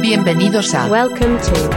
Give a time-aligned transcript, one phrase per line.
[0.00, 1.70] Bienvenidos a Welcome to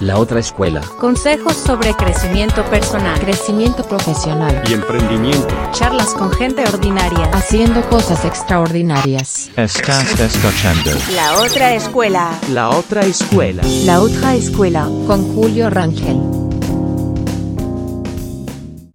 [0.00, 0.80] La otra escuela.
[1.00, 5.48] Consejos sobre crecimiento personal, crecimiento profesional, y emprendimiento.
[5.72, 7.28] charlas con gente ordinaria.
[7.32, 9.50] Haciendo Cosas Extraordinarias.
[9.56, 10.92] Estás escuchando.
[11.14, 12.38] La otra escuela.
[12.52, 13.62] La otra escuela.
[13.84, 14.84] La otra escuela.
[15.06, 16.37] Con Julio Rangel.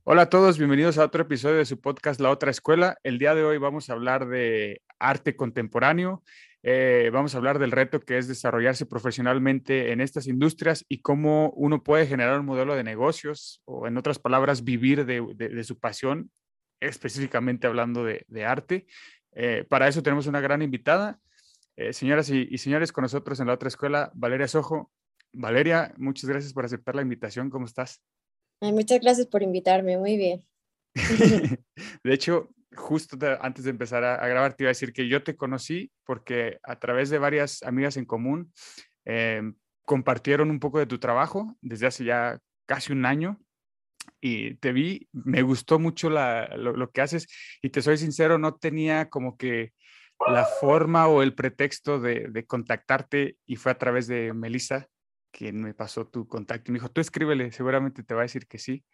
[0.05, 2.97] Hola a todos, bienvenidos a otro episodio de su podcast La Otra Escuela.
[3.03, 6.23] El día de hoy vamos a hablar de arte contemporáneo.
[6.61, 11.51] Eh, vamos a hablar del reto que es desarrollarse profesionalmente en estas industrias y cómo
[11.51, 16.31] uno puede generar un modelo de negocios o, en otras palabras, vivir de, su pasión,
[16.81, 18.85] específicamente hablando de, de arte.
[19.31, 21.21] Eh, para eso tenemos una gran invitada.
[21.77, 24.91] Eh, señoras y, y señores, con nosotros en La Otra Escuela, Valeria Sojo.
[25.31, 27.49] Valeria, muchas gracias por aceptar la invitación.
[27.49, 28.01] ¿Cómo estás?
[28.71, 30.43] Muchas gracias por invitarme, muy bien.
[32.03, 35.07] De hecho, justo te- antes de empezar a, a grabar, te iba a decir que
[35.07, 38.53] yo te conocí porque a través de varias amigas en común
[39.05, 39.41] eh,
[39.85, 43.39] compartieron un poco de tu trabajo desde hace ya casi un año
[44.21, 47.27] y te vi, me gustó mucho lo que haces
[47.61, 49.73] y te soy sincero, no tenía como que
[50.27, 54.87] la forma o el pretexto de, de contactarte y fue a través de Melissa
[55.33, 58.47] quien me pasó tu contacto y me dijo, tú escríbele, seguramente te va a decir
[58.47, 58.85] que sí.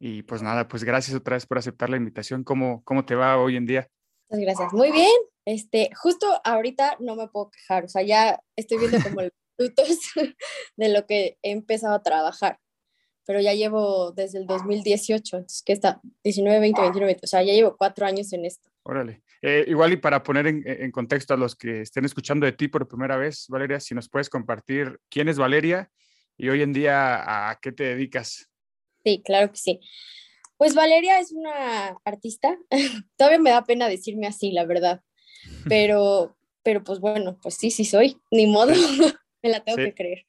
[0.00, 2.42] Y pues nada, pues gracias otra vez por aceptar la invitación.
[2.42, 3.88] ¿Cómo, cómo te va hoy en día?
[4.28, 4.72] Muchas gracias.
[4.72, 5.12] Muy bien.
[5.44, 9.98] Este, justo ahorita no me puedo quejar, o sea, ya estoy viendo como los frutos
[10.76, 12.58] de lo que he empezado a trabajar,
[13.26, 16.00] pero ya llevo desde el 2018, entonces, ¿qué está?
[16.22, 18.70] 19, 20, 21, 20, o sea, ya llevo cuatro años en esto.
[18.84, 19.22] Órale.
[19.44, 22.68] Eh, igual y para poner en, en contexto a los que estén escuchando de ti
[22.68, 25.90] por primera vez, Valeria, si nos puedes compartir quién es Valeria
[26.36, 28.48] y hoy en día a qué te dedicas.
[29.04, 29.80] Sí, claro que sí.
[30.56, 32.56] Pues Valeria es una artista,
[33.16, 35.02] todavía me da pena decirme así, la verdad,
[35.68, 38.72] pero, pero pues bueno, pues sí, sí soy, ni modo,
[39.42, 39.84] me la tengo Sí.
[39.86, 40.26] que creer.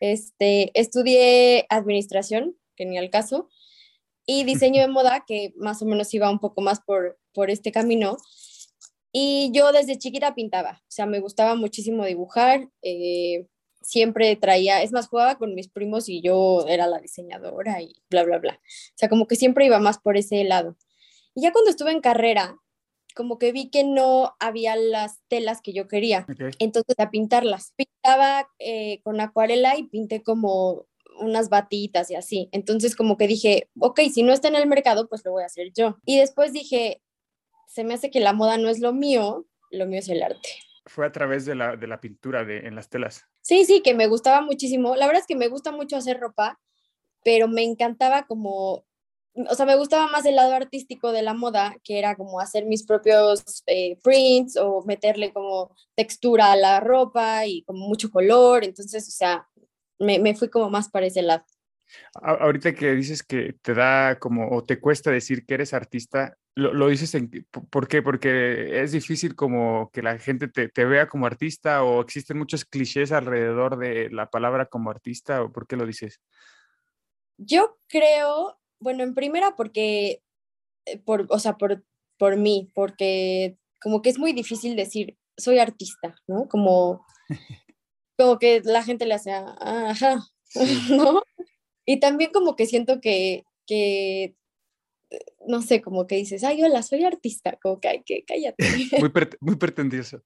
[0.00, 3.48] Este, estudié administración, que ni al caso,
[4.26, 7.72] y diseño de moda, que más o menos iba un poco más por, por este
[7.72, 8.16] camino.
[9.12, 13.46] Y yo desde chiquita pintaba, o sea, me gustaba muchísimo dibujar, eh,
[13.82, 18.22] siempre traía, es más, jugaba con mis primos y yo era la diseñadora y bla,
[18.24, 18.54] bla, bla.
[18.54, 20.76] O sea, como que siempre iba más por ese lado.
[21.34, 22.56] Y ya cuando estuve en carrera,
[23.14, 26.26] como que vi que no había las telas que yo quería,
[26.58, 27.74] entonces a pintarlas.
[27.76, 30.86] Pintaba eh, con acuarela y pinté como
[31.18, 32.48] unas batitas y así.
[32.52, 35.46] Entonces como que dije, ok, si no está en el mercado, pues lo voy a
[35.46, 35.98] hacer yo.
[36.04, 37.02] Y después dije,
[37.70, 40.48] se me hace que la moda no es lo mío, lo mío es el arte.
[40.86, 43.24] Fue a través de la, de la pintura de, en las telas.
[43.42, 44.96] Sí, sí, que me gustaba muchísimo.
[44.96, 46.58] La verdad es que me gusta mucho hacer ropa,
[47.22, 48.84] pero me encantaba como,
[49.34, 52.66] o sea, me gustaba más el lado artístico de la moda, que era como hacer
[52.66, 58.64] mis propios eh, prints o meterle como textura a la ropa y como mucho color.
[58.64, 59.46] Entonces, o sea,
[60.00, 61.44] me, me fui como más para ese lado.
[62.14, 66.74] Ahorita que dices que te da como o te cuesta decir que eres artista, lo,
[66.74, 67.30] lo dices en,
[67.70, 68.02] ¿por qué?
[68.02, 72.64] Porque es difícil como que la gente te, te vea como artista o existen muchos
[72.64, 76.20] clichés alrededor de la palabra como artista o por qué lo dices?
[77.38, 80.22] Yo creo, bueno, en primera porque,
[80.86, 81.84] eh, por, o sea, por,
[82.18, 86.48] por mí, porque como que es muy difícil decir, soy artista, ¿no?
[86.48, 87.06] Como,
[88.18, 90.26] como que la gente le hace, "Ah, ajá,
[90.90, 91.22] ¿no?
[91.86, 94.36] Y también como que siento que, que,
[95.46, 98.56] no sé, como que dices, ay, hola, soy artista, como que, ay, que cállate.
[99.00, 100.22] Muy, prete- muy pretencioso.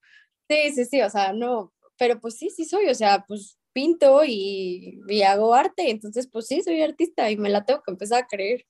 [0.48, 4.22] Sí, sí, sí, o sea, no, pero pues sí, sí soy, o sea, pues pinto
[4.24, 8.22] y, y hago arte, entonces pues sí, soy artista y me la tengo que empezar
[8.22, 8.64] a creer.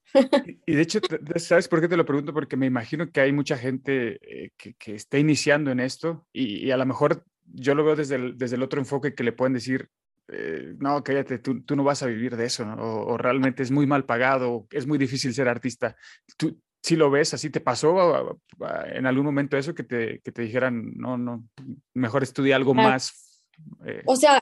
[0.67, 0.99] Y de hecho,
[1.37, 2.33] ¿sabes por qué te lo pregunto?
[2.33, 6.65] Porque me imagino que hay mucha gente eh, que, que está iniciando en esto y,
[6.67, 9.33] y a lo mejor yo lo veo desde el, desde el otro enfoque que le
[9.33, 9.91] pueden decir,
[10.29, 12.75] eh, no, cállate, tú, tú no vas a vivir de eso, ¿no?
[12.75, 15.97] o, o realmente es muy mal pagado, o es muy difícil ser artista.
[16.37, 17.49] ¿Tú si lo ves así?
[17.51, 21.47] ¿Te pasó a- a- en algún momento eso que te, que te dijeran, no, no,
[21.95, 22.83] mejor estudia algo Ah.
[22.83, 23.43] más?
[23.87, 24.39] eh, O sea,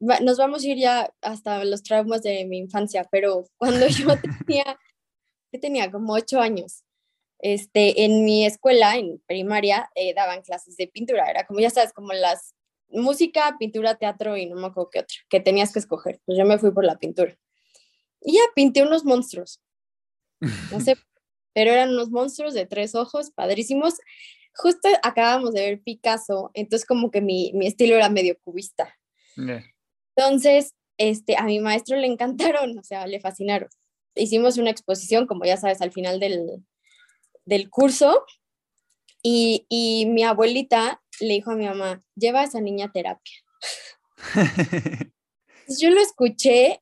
[0.00, 4.06] va- nos vamos a ir ya hasta los traumas de mi infancia, pero cuando yo
[4.46, 4.78] tenía,
[5.52, 6.84] yo tenía como ocho años,
[7.40, 11.92] este, en mi escuela, en primaria, eh, daban clases de pintura, era como, ya sabes,
[11.92, 12.54] como las
[12.94, 16.44] música, pintura, teatro y no me acuerdo qué otra, que tenías que escoger, pues yo
[16.44, 17.36] me fui por la pintura.
[18.20, 19.60] Y ya pinté unos monstruos,
[20.70, 20.96] no sé,
[21.54, 23.94] pero eran unos monstruos de tres ojos, padrísimos.
[24.56, 28.96] Justo acabamos de ver Picasso, entonces como que mi, mi estilo era medio cubista.
[29.36, 29.64] eh,
[30.16, 33.68] Entonces, este, a mi maestro le encantaron, o sea, le fascinaron.
[34.14, 36.64] Hicimos una exposición, como ya sabes, al final del,
[37.44, 38.24] del curso
[39.22, 43.34] y, y mi abuelita le dijo a mi mamá, lleva a esa niña a terapia.
[44.34, 45.12] Entonces,
[45.80, 46.80] yo lo escuché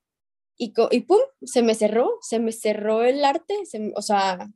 [0.56, 4.48] y, y pum, se me cerró, se me cerró el arte, se o sea,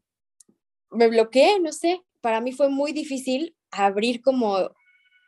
[0.91, 4.71] me bloqueé, no sé, para mí fue muy difícil abrir como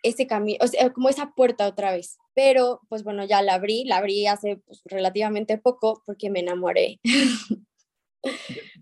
[0.02, 2.18] ese camino, o sea, como esa puerta otra vez.
[2.34, 7.00] Pero, pues bueno, ya la abrí, la abrí hace pues, relativamente poco porque me enamoré.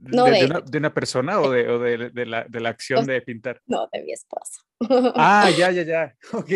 [0.01, 1.79] No, ¿De, de de- una, de una persona o de, o
[2.25, 3.61] la, de la acción de pintar?
[3.67, 4.61] No, de mi esposo.
[5.17, 6.17] Ah, ya, ya, ya.
[6.33, 6.51] Ok.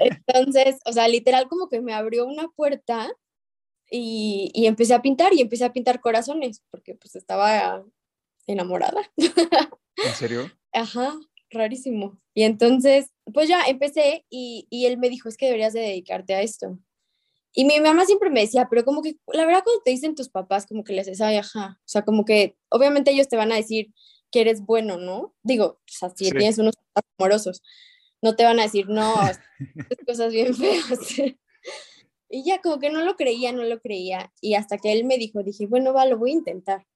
[0.00, 3.10] Entonces, o sea, literal como que me abrió una puerta
[3.90, 7.84] y, y empecé a pintar y empecé a pintar corazones porque pues estaba
[8.46, 9.00] enamorada.
[9.16, 10.50] ¿En serio?
[10.72, 11.14] Ajá,
[11.50, 12.18] rarísimo.
[12.34, 16.34] Y entonces, pues ya empecé y, y él me dijo, es que deberías de dedicarte
[16.34, 16.78] a esto.
[17.54, 20.28] Y mi mamá siempre me decía, pero como que, la verdad, cuando te dicen tus
[20.30, 21.78] papás, como que les dices, ay, ajá.
[21.80, 23.92] O sea, como que, obviamente ellos te van a decir
[24.30, 25.34] que eres bueno, ¿no?
[25.42, 26.30] Digo, o sea, si Sí.
[26.30, 27.62] tienes unos papás amorosos,
[28.22, 29.14] no te van a decir, no,
[30.08, 30.88] cosas bien feas.
[32.34, 34.32] Y ya como que no lo creía, no lo creía.
[34.40, 36.86] Y hasta que él me dijo, dije, bueno, va, lo voy a intentar.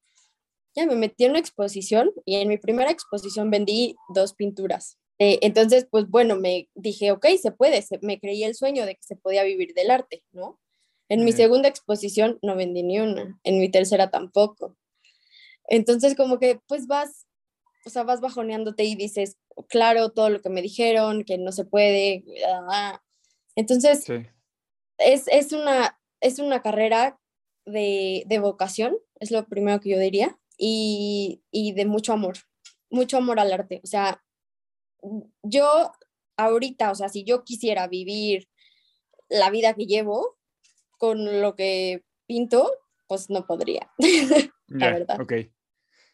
[0.75, 4.97] Ya me metí en una exposición y en mi primera exposición vendí dos pinturas.
[5.19, 8.95] Eh, entonces, pues bueno, me dije, ok, se puede, se- me creí el sueño de
[8.95, 10.59] que se podía vivir del arte, ¿no?
[11.09, 14.75] En mi segunda exposición no vendí ni una, en mi tercera tampoco.
[15.69, 17.27] Entonces, como que pues vas,
[17.85, 19.37] o sea, vas bajoneándote y dices,
[19.69, 22.23] claro, todo lo que me dijeron, que no se puede.
[22.69, 23.01] ah".
[23.55, 24.25] Entonces, Sí.
[24.99, 27.19] es, es, una, es una carrera
[27.65, 32.37] de, de vocación, es lo primero que yo diría, y, y de mucho amor,
[32.89, 33.81] mucho amor al arte.
[33.83, 34.23] O sea,
[35.43, 35.91] yo
[36.37, 38.47] ahorita, o sea, si yo quisiera vivir
[39.29, 40.37] la vida que llevo
[40.97, 42.71] con lo que pinto,
[43.07, 43.91] pues no podría.
[44.67, 45.21] La verdad.
[45.21, 45.33] Ok.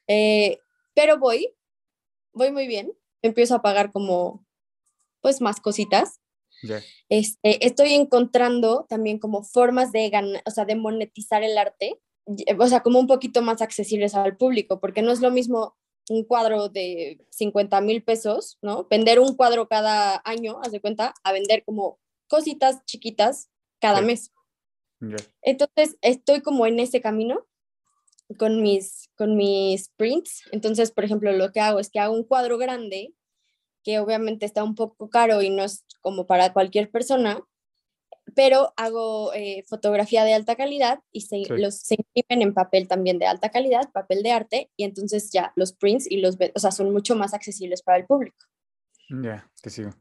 [0.08, 0.60] Eh,
[0.94, 1.56] pero voy,
[2.34, 4.46] voy muy bien, empiezo a pagar como,
[5.22, 6.20] pues, más cositas
[7.10, 12.00] este, estoy encontrando también como formas de ganar, o sea, de monetizar el arte,
[12.58, 15.76] o sea, como un poquito más accesibles al público, porque no es lo mismo
[16.10, 18.88] un cuadro de 50 mil pesos, ¿no?
[18.90, 24.06] Vender un cuadro cada año, haz de cuenta, a vender como cositas chiquitas cada Sí.
[24.06, 24.32] mes.
[25.42, 27.46] Entonces, estoy como en ese camino
[28.38, 30.44] con mis, con mis prints.
[30.52, 33.14] Entonces, por ejemplo, lo que hago es que hago un cuadro grande,
[33.84, 37.42] que obviamente está un poco caro y no es como para cualquier persona,
[38.36, 41.54] pero hago eh, fotografía de alta calidad y se, Sí.
[41.58, 45.52] los se imprimen en papel también de alta calidad, papel de arte, y entonces ya
[45.56, 48.38] los prints y los, o sea, son mucho más accesibles para el público.
[49.10, 49.92] Ya, te sigo.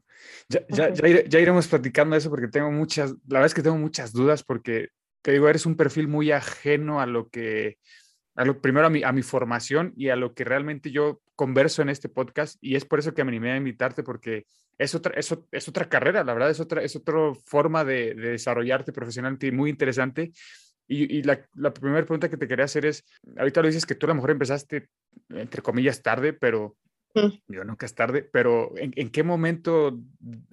[0.49, 3.61] Ya, ya, ya, ire- ya iremos platicando eso porque tengo muchas, la verdad es que
[3.61, 4.87] tengo muchas dudas porque
[5.21, 7.77] te digo, eres un perfil muy ajeno a lo que,
[8.35, 11.81] a lo primero a mi, a mi formación y a lo que realmente yo converso
[11.81, 14.45] en este podcast y es por eso que me animé a invitarte porque
[14.77, 18.29] es otra, es, es otra carrera, la verdad es otra, es otra forma de, de
[18.31, 20.31] desarrollarte profesionalmente muy interesante.
[20.87, 23.05] Y, y la, la primera pregunta que te quería hacer es,
[23.37, 24.89] ahorita lo dices que tú a lo mejor empezaste,
[25.29, 26.75] entre comillas, tarde, pero
[27.15, 27.27] Mm.
[27.47, 29.99] yo nunca es tarde, pero ¿en, en qué momento,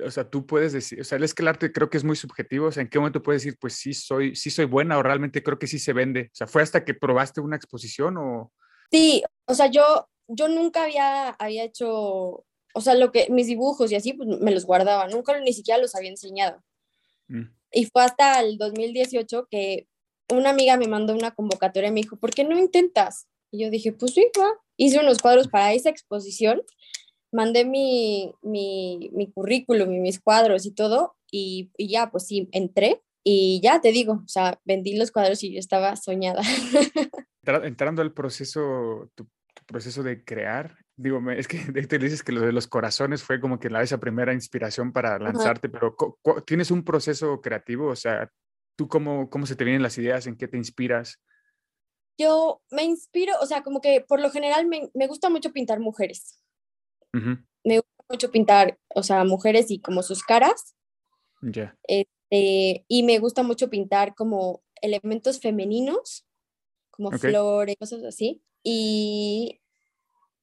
[0.05, 2.17] o sea, tú puedes decir, o sea, es que el arte creo que es muy
[2.17, 5.03] subjetivo, o sea, ¿en qué momento puedes decir, pues sí soy, sí soy buena o
[5.03, 6.29] realmente creo que sí se vende?
[6.33, 8.53] O sea, ¿fue hasta que probaste una exposición o...?
[8.91, 12.45] Sí, o sea, yo, yo nunca había, había hecho,
[12.75, 15.81] o sea, lo que mis dibujos y así, pues me los guardaba, nunca ni siquiera
[15.81, 16.63] los había enseñado.
[17.29, 19.87] Mm, Y fue hasta el 2018 que
[20.33, 23.27] una amiga me mandó una convocatoria y me dijo, ¿por qué no intentas?
[23.51, 24.49] Y yo dije, pues sí, va.
[24.77, 26.63] Hice unos cuadros para esa exposición,
[27.33, 32.49] mandé mi, mi, mi currículum y mis cuadros y todo, y, y ya, pues sí,
[32.53, 33.03] entré.
[33.23, 36.43] Y ya te digo, o sea, vendí los cuadros y yo estaba soñada.
[37.45, 39.25] entra- Entrando al proceso, tu,
[39.55, 43.41] tu proceso de crear, digo, es que te dices que lo de los corazones fue
[43.41, 45.97] como que la, esa primera inspiración para lanzarte, pero
[46.47, 47.89] ¿tienes un proceso creativo?
[47.89, 48.31] O sea,
[48.77, 50.27] ¿tú cómo, cómo se te vienen las ideas?
[50.27, 51.21] ¿En qué te inspiras?
[52.19, 55.81] Yo me inspiro, o sea, como que por lo general me, me gusta mucho pintar
[55.81, 56.43] mujeres.
[57.15, 60.77] Ujú, Me gusta mucho pintar, o sea, mujeres y como sus caras.
[61.41, 66.27] Ya, este, y me gusta mucho pintar como elementos femeninos,
[66.91, 67.17] como Ok.
[67.17, 68.43] flores, cosas así.
[68.63, 69.60] Y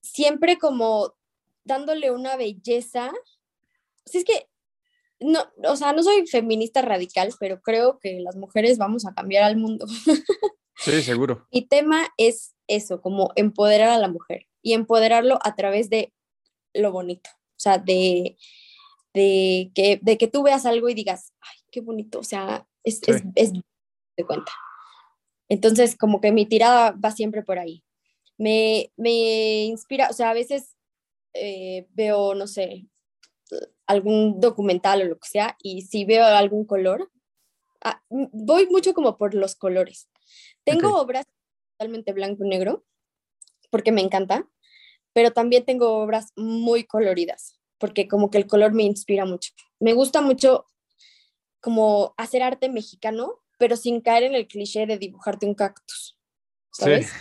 [0.01, 1.13] siempre como
[1.63, 3.12] dándole una belleza.
[4.06, 4.48] Si es que,
[5.20, 9.44] no, o sea, no soy feminista radical, pero creo que las mujeres vamos a cambiar
[9.44, 9.86] al mundo.
[10.75, 11.48] sí, seguro.
[11.51, 16.13] Mi tema es eso, como empoderar a la mujer y empoderarlo a través de
[16.74, 18.38] lo bonito, o sea, de,
[19.13, 23.01] de, que, de que tú veas algo y digas, ay, qué bonito, o sea, es,
[23.36, 24.51] es de cuenta.
[25.50, 27.84] Entonces, como que mi tirada va siempre por ahí.
[28.38, 30.75] Me, me inspira, o sea, a veces
[31.34, 32.86] eh, veo, no sé,
[33.86, 37.12] algún documental o lo que sea, y si veo algún color,
[37.84, 40.10] ah, voy mucho como por los colores.
[40.63, 41.25] Tengo obras
[41.77, 42.86] totalmente blanco y negro,
[43.70, 44.48] porque me encanta,
[45.13, 49.53] pero también tengo obras muy coloridas, porque como que el color me inspira mucho.
[49.79, 50.65] Me gusta mucho
[51.62, 56.16] como hacer arte mexicano, pero sin caer en el cliché de dibujarte un cactus,
[56.77, 57.12] ¿sabes?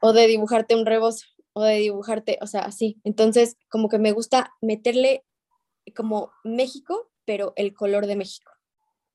[0.00, 3.00] o de dibujarte un rebozo, o de dibujarte, o sea, así.
[3.04, 5.24] Entonces, como que me gusta meterle
[5.94, 8.50] como México, pero el color de México.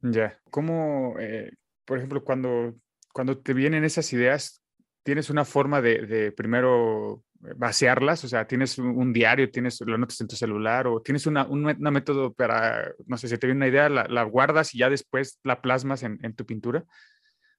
[0.02, 0.40] Ya.
[0.50, 1.52] ¿Cómo, eh,
[1.86, 2.76] por ejemplo, cuando,
[3.14, 4.62] cuando te vienen esas ideas,
[5.04, 8.24] tienes una forma de, de primero vaciarlas?
[8.24, 11.66] O sea, ¿tienes un, diario, tienes, lo anotas en tu celular o tienes una, un
[11.66, 14.90] una método para, no sé, si te viene una idea, la, la guardas y ya
[14.90, 16.86] después la plasmas en, en tu pintura?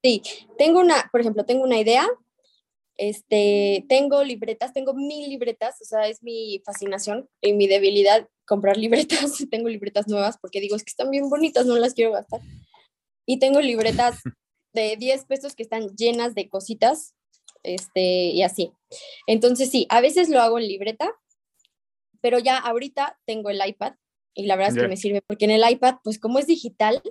[0.03, 0.23] Sí,
[0.59, 2.07] tengo una, por ejemplo, tengo una idea,
[2.97, 8.77] este, tengo libretas, tengo mil libretas, o sea, es mi fascinación y mi debilidad comprar
[9.31, 12.41] libretas, tengo libretas nuevas porque digo, es que están bien bonitas, no las quiero gastar.
[13.27, 14.21] Y tengo libretas
[14.73, 17.15] de 10 pesos que están llenas de cositas,
[17.63, 18.73] este, y así.
[19.27, 21.15] Entonces, sí, a veces lo hago en libreta,
[22.21, 23.95] pero ya ahorita tengo el iPad
[24.35, 27.03] y la verdad es que me sirve porque en el iPad, pues como es digital,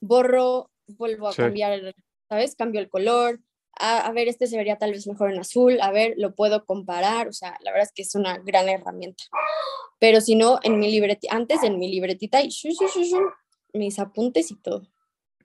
[0.00, 1.38] borro, vuelvo a Sí.
[1.38, 1.94] cambiar,
[2.30, 2.54] ¿sabes?
[2.54, 3.40] Cambio el color.
[3.78, 6.64] A, a ver, este se vería tal vez mejor en azul, a ver, lo puedo
[6.64, 9.24] comparar, o sea, la verdad es que es una gran herramienta.
[9.98, 13.20] Pero si no, en mi libretita, antes en mi libretita, y shu, shu, shu,
[13.74, 14.88] mis apuntes y todo.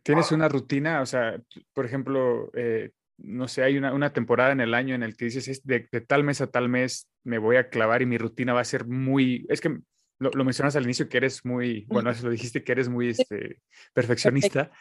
[0.04, 1.02] ¿Tienes una rutina?
[1.02, 1.40] O sea,
[1.74, 5.26] por ejemplo, eh, no sé, hay una, una temporada en el año en el que
[5.26, 8.18] dices, es de, de tal mes a tal mes me voy a clavar y mi
[8.18, 9.78] rutina va a ser muy, es que
[10.20, 13.10] lo, lo mencionas al inicio que eres muy, bueno, eso lo dijiste que eres muy
[13.10, 13.62] este,
[13.94, 14.72] perfeccionista.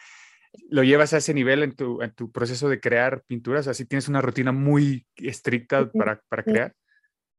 [0.69, 3.67] ¿Lo llevas a ese nivel en tu, en tu proceso de crear pinturas?
[3.67, 6.75] Así tienes una rutina muy estricta para, crear.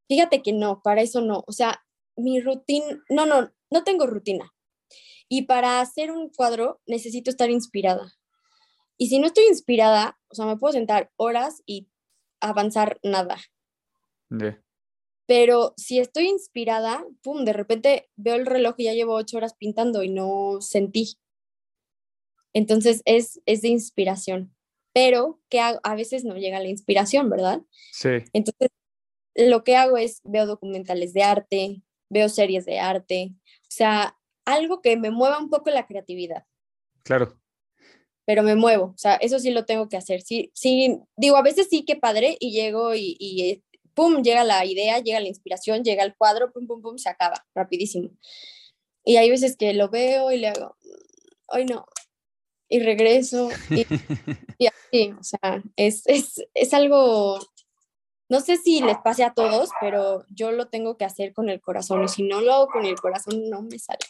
[0.09, 1.45] Fíjate que no, para eso no.
[1.47, 1.83] O sea,
[2.17, 4.53] mi rutina, no, no, no tengo rutina.
[5.29, 8.13] Y para hacer un cuadro necesito estar inspirada.
[8.97, 11.89] Y si no estoy inspirada, o sea, me puedo sentar horas y
[12.41, 13.39] avanzar nada.
[14.31, 14.63] Ya.
[15.27, 19.55] Pero si estoy inspirada, pum, de repente veo el reloj y ya llevo ocho horas
[19.55, 21.19] pintando y no sentí.
[22.57, 24.57] Entonces es, es de inspiración.
[24.95, 27.61] Pero que a, a veces no llega la inspiración, ¿verdad?
[27.93, 28.71] Sí, Entonces,
[29.35, 34.81] lo que hago es veo documentales de arte, veo series de arte, o sea, algo
[34.81, 36.47] que me mueva un poco la creatividad,
[37.03, 37.39] claro.
[38.25, 40.23] pero me muevo, o sea, eso sí lo tengo que hacer.
[40.23, 44.65] Sí, sí, digo, a veces sí que padre y llego y, y pum, llega la
[44.65, 48.09] idea, llega la inspiración, llega el cuadro, pum, pum, pum, se acaba, rapidísimo.
[49.05, 50.77] Y hay veces que lo veo y le hago,
[51.49, 51.85] hoy no,
[52.69, 53.87] y regreso, y,
[54.59, 57.39] y así, o sea, es, es, es algo,
[58.29, 61.61] no sé si les pase a todos, pero yo lo tengo que hacer con el
[61.61, 64.07] corazón, y si no lo hago con el corazón, no me sale.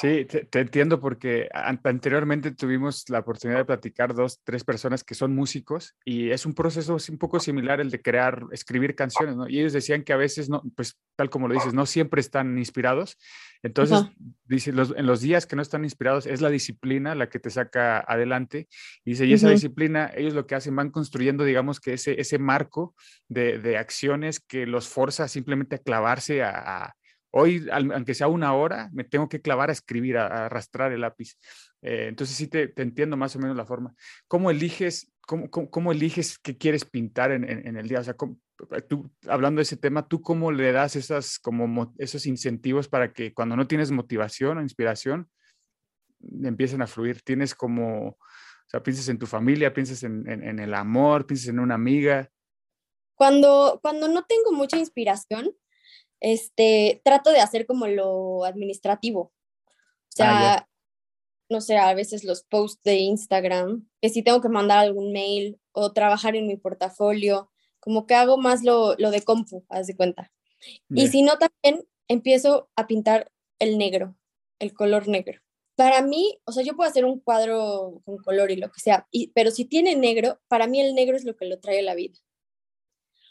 [0.00, 5.04] Sí, te, te entiendo porque an- anteriormente tuvimos la oportunidad de platicar dos, tres personas
[5.04, 9.36] que son músicos y es un proceso un poco similar el de crear, escribir canciones,
[9.36, 9.48] ¿no?
[9.48, 12.56] Y ellos decían que a veces no, pues tal como lo dices, no siempre están
[12.58, 13.18] inspirados.
[13.62, 13.98] Entonces,
[14.44, 17.50] dice, los, en los días que no están inspirados es la disciplina la que te
[17.50, 18.68] saca adelante.
[19.04, 22.38] Y dice, y esa disciplina, ellos lo que hacen, van construyendo, digamos que ese, ese
[22.38, 22.94] marco
[23.28, 26.94] de, de acciones que los forza simplemente a clavarse a- a
[27.30, 31.36] Hoy, aunque sea una hora, me tengo que clavar a escribir, a, arrastrar el lápiz.
[31.82, 33.94] Eh, entonces sí te, te entiendo más o menos la forma.
[34.26, 38.00] ¿Cómo eliges, cómo, eliges qué quieres pintar en, el día?
[38.00, 38.38] O sea, ¿cómo-
[38.88, 43.12] tú, hablando de ese tema, ¿tú cómo le das esas, como, mo- esos incentivos para
[43.12, 45.30] que cuando no tienes motivación o inspiración,
[46.42, 47.20] empiecen a fluir?
[47.22, 48.18] ¿Tienes como, o
[48.66, 52.30] sea, piensas en tu familia, piensas en, en- en el amor, piensas en una amiga?
[53.14, 55.52] Cuando, cuando no tengo mucha inspiración,
[56.20, 59.20] este, trato de hacer como lo administrativo.
[59.20, 59.32] O
[60.20, 60.68] Ah, sea,
[61.50, 65.58] no sé, a veces los posts de Instagram, que si tengo que mandar algún mail
[65.72, 69.96] o trabajar en mi portafolio, como que hago más lo, lo de compu, haz de
[69.96, 70.32] cuenta.
[70.90, 74.16] Y si no, también empiezo a pintar el negro,
[74.58, 75.40] el color negro.
[75.76, 79.06] Para mí, o sea, yo puedo hacer un cuadro con color y lo que sea,
[79.12, 81.82] y, pero si tiene negro, para mí el negro es lo que lo trae a
[81.82, 82.18] la vida.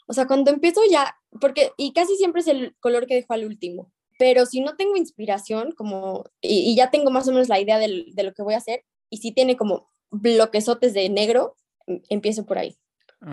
[0.08, 3.44] O sea, cuando empiezo ya, porque, y casi siempre es el color que dejo al
[3.44, 7.60] último, pero si no tengo inspiración, como, y, y ya tengo más o menos la
[7.60, 11.56] idea del- de lo que voy a hacer, y si tiene como bloquezotes de negro,
[11.86, 12.76] em- empiezo por ahí.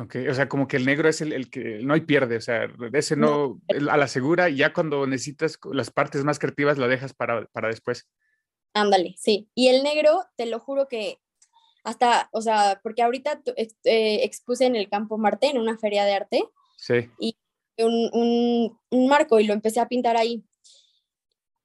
[0.02, 2.42] Ok, o sea, como que el negro es el, el que no hay pierde, o
[2.42, 3.60] sea, ese No.
[3.70, 7.46] no, a la segura, y ya cuando necesitas las partes más creativas la dejas para,
[7.54, 8.08] para después.
[8.74, 9.48] Ándale, sí.
[9.56, 11.20] Y el negro, te lo juro que
[11.84, 16.14] hasta, o sea, porque ahorita eh, expuse en el Campo Marte, en una feria de
[16.14, 16.44] arte,
[16.76, 17.12] Sí,
[17.78, 20.44] un, un, un marco y lo empecé a pintar ahí.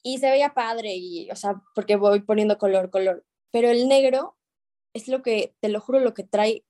[0.03, 3.25] Y se veía padre, y, o sea, porque voy poniendo color, color.
[3.53, 4.37] Pero el negro
[4.95, 6.65] es lo que, te lo juro, lo que trae,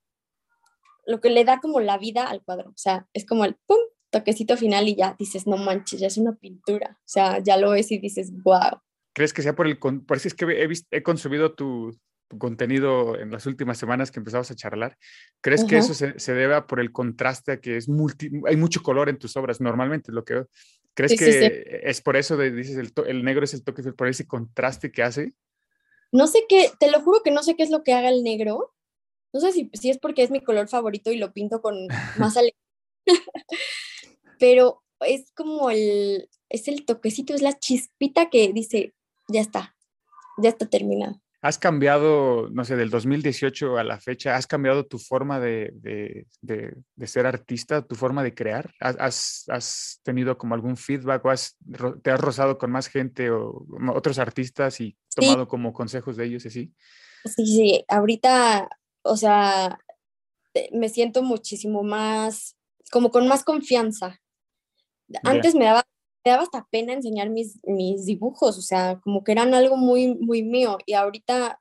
[1.05, 2.69] lo que le da como la vida al cuadro.
[2.69, 3.79] O sea, es como el pum,
[4.09, 6.97] toquecito final y ya dices, no manches, ya es una pintura.
[6.99, 8.81] O sea, ya lo ves y dices, wow.
[9.13, 9.77] ¿Crees que sea por el...
[9.77, 11.97] Por eso es que he, visto, he consumido tu
[12.37, 14.97] contenido en las últimas semanas que empezamos a charlar.
[15.41, 18.81] ¿Crees que eso se, se deba por el contraste a que es multi, hay mucho
[18.83, 20.45] color en tus obras normalmente, lo que?
[20.93, 21.47] ¿Crees Sí, que sí, sí.
[21.83, 24.91] es por eso de, dices, el, to- el negro es el toque, por ese contraste
[24.91, 25.33] que hace?
[26.11, 28.23] No sé qué, te lo juro que no sé qué es lo que haga el
[28.23, 28.73] negro.
[29.33, 32.35] No sé si, si es porque es mi color favorito y lo pinto con más
[32.35, 32.59] alegría.
[34.39, 38.93] Pero es como el, es el toquecito, es la chispita que dice,
[39.29, 39.75] ya está,
[40.37, 41.20] ya está terminado.
[41.43, 46.27] ¿Has cambiado, no sé, del 2018 a la fecha, has cambiado tu forma de, de-
[46.41, 48.71] de- de ser artista, tu forma de crear?
[48.79, 53.65] ¿Has, tenido como algún feedback o has ro- te has rozado con más gente o
[53.93, 56.73] otros artistas y tomado como consejos de ellos y así?
[57.25, 58.69] Sí, sí, ahorita,
[59.03, 59.79] o sea,
[60.73, 62.55] me siento muchísimo más,
[62.91, 64.21] como con más confianza.
[65.23, 65.83] Antes me daba,
[66.23, 70.15] me daba hasta pena enseñar mis, mis dibujos, o sea, como que eran algo muy,
[70.15, 70.77] muy mío.
[70.85, 71.59] Y ahorita,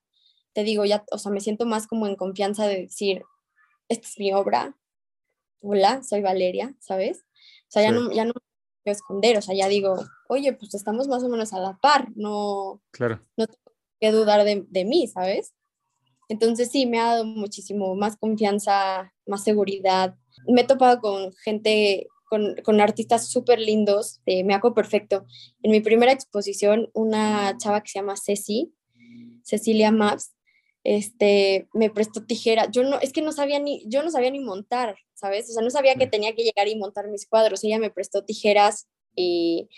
[0.52, 3.22] te digo, ya, o sea, me siento más como en confianza de decir,
[3.88, 4.76] esta es mi obra,
[5.62, 7.24] hola, soy Valeria, ¿sabes?
[7.68, 7.94] O sea, ya Sí.
[7.94, 8.32] no, ya no
[8.84, 9.96] me esconder, o sea, ya digo,
[10.28, 13.20] oye, pues estamos más o menos a la par, no, Claro.
[14.00, 15.54] que dudar de, de mí, ¿sabes?
[16.28, 20.16] Entonces sí, me ha dado muchísimo más confianza, más seguridad.
[20.46, 25.26] Me he topado con gente, con, con artistas súper lindos de Meaco Perfecto.
[25.62, 28.72] En mi primera exposición, una chava que se llama Ceci,
[29.42, 30.32] Cecilia Maps,
[30.84, 32.70] este, me prestó tijera.
[32.70, 35.50] Yo no, es que no sabía ni, yo no sabía ni montar, ¿sabes?
[35.50, 37.64] O sea, no sabía que tenía que llegar y montar mis cuadros.
[37.64, 39.68] Ella me prestó tijeras y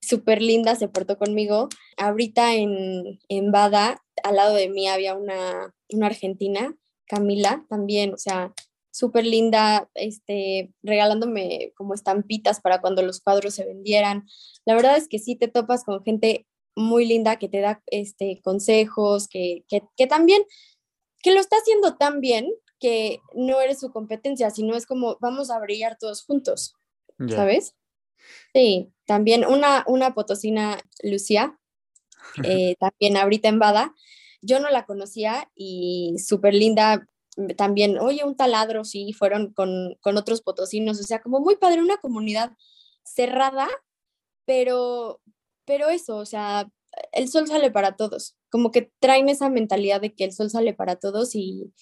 [0.00, 1.70] súper linda, se portó conmigo.
[1.96, 8.18] Ahorita en, en Bada, al lado de mí había una, una argentina, Camila, también, o
[8.18, 8.52] sea,
[8.94, 14.24] súper linda, este, regalándome como estampitas para cuando los cuadros se vendieran.
[14.64, 18.40] La verdad es que sí te topas con gente muy linda que te da este,
[18.42, 20.42] consejos, que, que, que también,
[21.22, 25.50] que lo está haciendo tan bien que no eres su competencia, sino es como vamos
[25.50, 26.76] a brillar todos juntos.
[27.28, 27.74] ¿sabes?
[28.52, 31.58] Sí, también una, una potosina, Lucía,
[32.44, 33.94] eh, también ahorita en Bada,
[34.40, 37.08] yo no la conocía y súper linda,
[37.56, 41.80] también, oye, un taladro, sí, fueron con, con otros potosinos, o sea, como muy padre,
[41.82, 42.52] una comunidad
[43.04, 43.68] cerrada,
[44.46, 45.20] pero,
[45.64, 46.68] pero eso, o sea,
[47.12, 50.74] el sol sale para todos, como que traen esa mentalidad de que el sol sale
[50.74, 51.72] para todos y,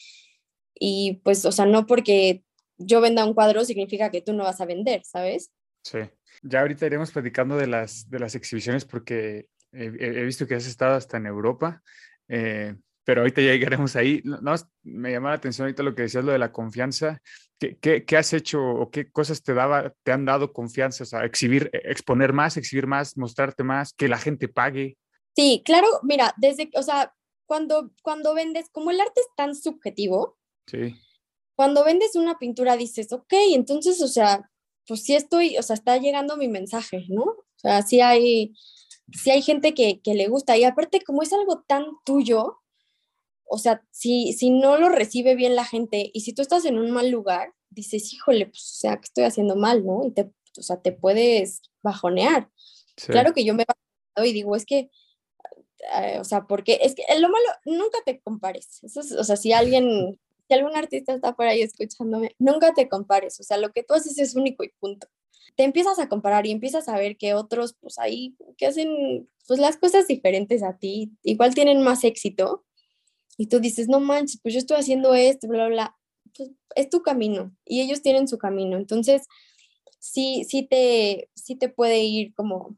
[0.75, 2.45] y pues, o sea, no porque
[2.79, 5.53] yo venda un cuadro significa que tú no vas a vender, ¿sabes?
[5.85, 5.99] Sí.
[6.43, 10.55] Ya ahorita iremos platicando de las, de las exhibiciones porque he, he- he visto que
[10.55, 11.83] has estado hasta en Europa,
[12.29, 14.21] eh, pero ahorita ya llegaremos ahí.
[14.25, 17.21] No, me llamó la atención ahorita lo que decías, lo de la confianza.
[17.59, 21.05] ¿Qué, qué, qué has hecho o qué cosas te, daba, te han dado confianza?
[21.05, 24.97] O sea, exhibir, eh, exponer más, exhibir más, mostrarte más, que la gente pague.
[25.35, 27.15] Sí, claro, mira, desde, o sea,
[27.47, 30.95] cuando, cuando vendes, como el arte es tan subjetivo, Sí,
[31.55, 34.51] cuando vendes una pintura dices, ok, entonces, o sea,
[34.87, 37.23] pues sí estoy, o sea, está llegando mi mensaje, ¿no?
[37.23, 38.55] O sea, sí hay,
[39.13, 42.62] sí hay gente que, que le gusta y aparte como es algo tan tuyo,
[43.55, 46.79] o sea, si, si no lo recibe bien la gente y si tú estás en
[46.79, 50.07] un mal lugar, dices, híjole, pues, o sea, ¿qué estoy haciendo mal, no?
[50.07, 52.49] Y te, o sea, te puedes bajonear.
[52.97, 53.13] sí.
[53.13, 54.91] Claro que yo me he bajado y digo, es que,
[56.01, 58.83] eh, o sea, porque es que lo malo, nunca te compares.
[58.83, 59.85] Eso es- o sea, si alguien,
[60.49, 63.39] si algún artista está por ahí escuchándome, nunca te compares.
[63.41, 65.09] O sea, lo que tú haces es único y punto.
[65.57, 69.61] Te empiezas a comparar y empiezas a ver que otros, pues ahí, que hacen, pues
[69.61, 72.65] las cosas diferentes a ti, igual tienen más éxito.
[73.39, 75.97] Y tú dices, no manches, pues yo estoy haciendo esto, bla, bla, bla.
[76.37, 78.77] Pues es tu camino y ellos tienen su camino.
[78.77, 79.23] Entonces,
[79.99, 82.77] sí, sí te, sí te puede ir como,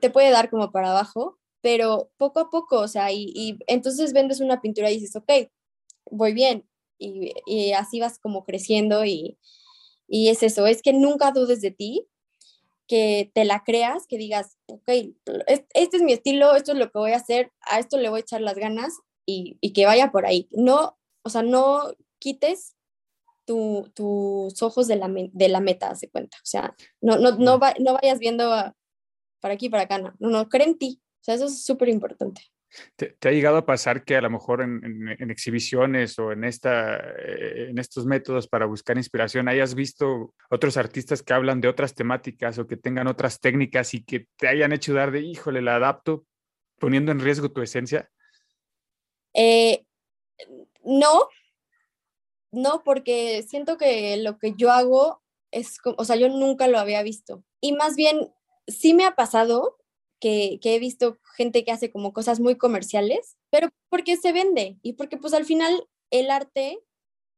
[0.00, 4.12] te puede dar como para abajo, pero poco a poco, o sea, y, y entonces
[4.12, 5.50] vendes una pintura y dices, ok,
[6.10, 6.64] voy bien,
[6.98, 9.38] y, y así vas como creciendo y,
[10.08, 12.06] y es eso, es que nunca dudes de ti,
[12.88, 14.88] que te la creas, que digas, ok,
[15.46, 18.08] es- este es mi estilo, esto es lo que voy a hacer, a esto le
[18.10, 18.92] voy a echar las ganas
[19.26, 20.48] y, y que vaya por ahí.
[20.52, 21.82] No, o sea, no
[22.18, 22.76] quites
[23.44, 26.36] tu- tus ojos de la, de la meta, de cuenta.
[26.38, 28.48] O sea, no, no, no, va- no vayas viendo
[29.40, 31.00] para aquí, para acá, no, no, no, cree en ti.
[31.02, 32.42] O sea, eso es súper importante.
[32.96, 36.32] ¿Te, te ha llegado a pasar que a lo mejor en, en- en exhibiciones o
[36.32, 41.60] en, esta, eh, en estos métodos para buscar inspiración hayas visto otros artistas que hablan
[41.60, 45.20] de otras temáticas o que tengan otras técnicas y que te hayan hecho dar de,
[45.20, 46.26] híjole, la adapto
[46.78, 48.10] poniendo en riesgo tu esencia?
[49.36, 49.84] Eh,
[50.82, 51.28] no,
[52.52, 57.02] no, porque siento que lo que yo hago es, o sea, yo nunca lo había
[57.02, 57.44] visto.
[57.60, 58.32] Y más bien,
[58.66, 59.76] sí me ha pasado
[60.20, 64.78] que, que he visto gente que hace como cosas muy comerciales, pero porque se vende
[64.82, 66.80] y porque pues al final el arte,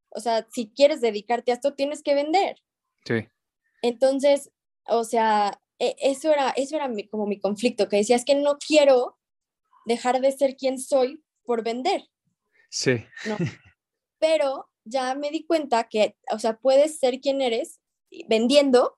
[0.09, 2.55] o sea, si quieres dedicarte a esto, tienes que vender.
[3.05, 3.27] Sí.
[3.81, 4.51] Entonces,
[4.87, 8.35] o sea, e- eso era, eso era mi- como mi conflicto, que decía, es que
[8.35, 9.17] no quiero
[9.85, 12.03] dejar de ser quien soy por vender
[12.69, 13.03] Sí.
[14.19, 17.79] pero ya me di cuenta que, o sea, puedes ser quien eres
[18.27, 18.97] vendiendo,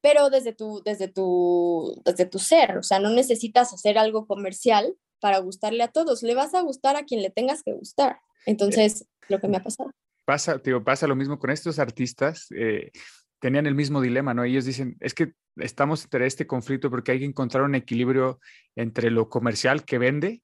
[0.00, 4.96] pero desde tu, desde tu, desde tu ser, o sea, no necesitas hacer algo comercial
[5.20, 8.18] para gustarle a todos, le vas a gustar a quien le tengas que gustar.
[8.46, 9.92] Entonces, lo que me ha pasado.
[10.24, 12.46] pasa, digo, pasa lo mismo con estos artistas.
[12.56, 12.90] eh,
[13.38, 14.44] tenían el mismo dilema, ¿no?
[14.44, 18.40] Ellos dicen, es que estamos entre este conflicto porque hay que encontrar un equilibrio
[18.74, 20.42] entre lo comercial que vende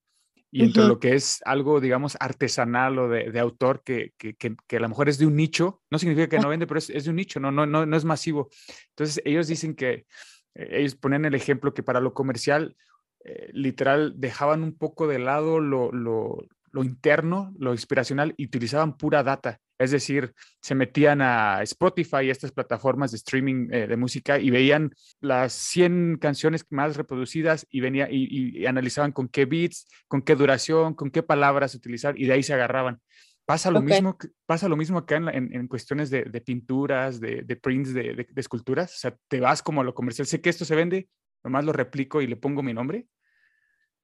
[0.51, 4.57] y entre lo que es algo, digamos, artesanal o de, de autor que, que, que-
[4.67, 5.83] que a lo mejor es de un nicho.
[5.91, 7.97] No significa que no vende, pero es, es de un nicho, no, no, no, no
[7.97, 8.49] es masivo.
[8.91, 10.07] Entonces, ellos dicen que,
[10.55, 12.77] eh, ellos ponen el ejemplo que para lo comercial,
[13.25, 16.39] eh, literal, dejaban un poco de lado lo, lo,
[16.73, 19.61] lo interno, lo inspiracional, y utilizaban pura data.
[19.79, 24.51] Es decir, se metían a Spotify y estas plataformas de streaming eh, de música y
[24.51, 29.87] veían las 100 canciones más reproducidas y, venía, y, y- y analizaban con qué beats,
[30.09, 33.01] con qué duración, con qué palabras utilizar y de ahí se agarraban.
[33.45, 37.21] Pasa lo, mismo, pasa lo mismo acá en, la- en- en cuestiones de, de pinturas,
[37.21, 38.95] de, de prints, de, de- esculturas.
[38.95, 40.27] O sea, te vas como a lo comercial.
[40.27, 41.09] Sé que esto se vende,
[41.45, 43.07] nomás lo replico y le pongo mi nombre.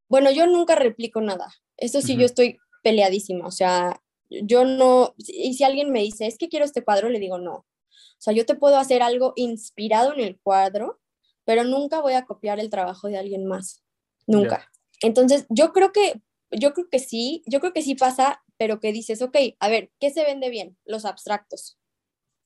[0.09, 1.47] Bueno, yo nunca replico nada.
[1.79, 3.47] Eso sí, yo estoy peleadísima.
[3.47, 3.99] O sea,
[4.45, 7.55] yo no, y si alguien me dice, es que quiero este cuadro, le digo no.
[7.55, 11.01] O sea, yo te puedo hacer algo inspirado en el cuadro,
[11.45, 13.83] pero nunca voy a copiar el trabajo de alguien más.
[14.27, 14.71] Nunca.
[15.01, 18.93] Entonces, yo creo que, yo creo que sí, yo creo que sí pasa, pero que
[18.93, 20.79] dices, ok, a ver, ¿qué se vende bien?
[20.85, 21.79] Los abstractos.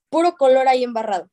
[0.09, 1.31] Puro color ahí embarrado.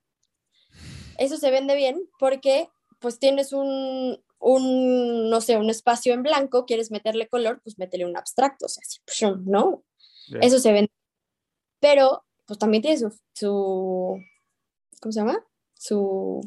[1.18, 6.66] Eso se vende bien porque pues tienes un, un, no sé, un espacio en blanco,
[6.66, 9.84] quieres meterle color, pues métele un abstracto, o sea, así, pshum, ¿no?
[10.27, 10.39] Ya.
[10.39, 10.91] Eso se vende.
[11.79, 14.17] Pero, pues también tiene su, su,
[15.01, 15.45] ¿cómo se llama?
[15.73, 16.39] Su,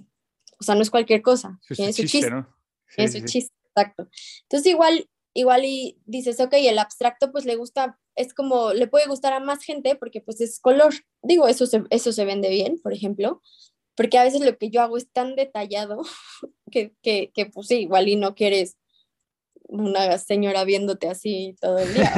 [0.58, 2.54] o sea, no es cualquier cosa, Su- tiene su chiste, chiste, ¿no?
[2.94, 3.32] tiene Sí, su sí.
[3.32, 4.08] chiste, exacto.
[4.42, 9.06] Entonces igual, igual y dices, ok, el abstracto pues le gusta, es como, le puede
[9.08, 10.94] gustar a más gente porque pues es color.
[11.22, 13.42] Digo, eso se, eso se vende bien, por ejemplo,
[13.94, 16.02] porque a veces lo que yo hago es tan detallado
[16.70, 18.78] que, que, que pues sí, igual y no quieres
[19.68, 22.10] una señora viéndote así todo el día.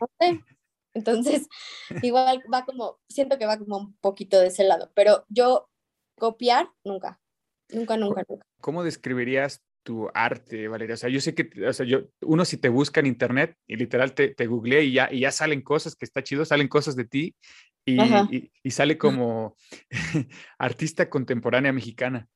[0.00, 0.40] no sé.
[0.94, 1.48] Entonces,
[2.02, 5.68] igual va como, siento que va como un poquito de ese lado, pero yo
[6.16, 7.20] copiar, nunca,
[7.70, 8.46] nunca, nunca, nunca.
[8.60, 10.94] ¿Cómo describirías tu arte, Valeria?
[10.94, 13.76] O sea, yo sé que, o sea, yo, uno si te busca en internet y
[13.76, 16.96] literal te, te googlea y ya, y ya salen cosas que está chido, salen cosas
[16.96, 17.34] de ti
[17.84, 19.56] y, y- y sale como
[20.58, 22.28] artista contemporánea mexicana.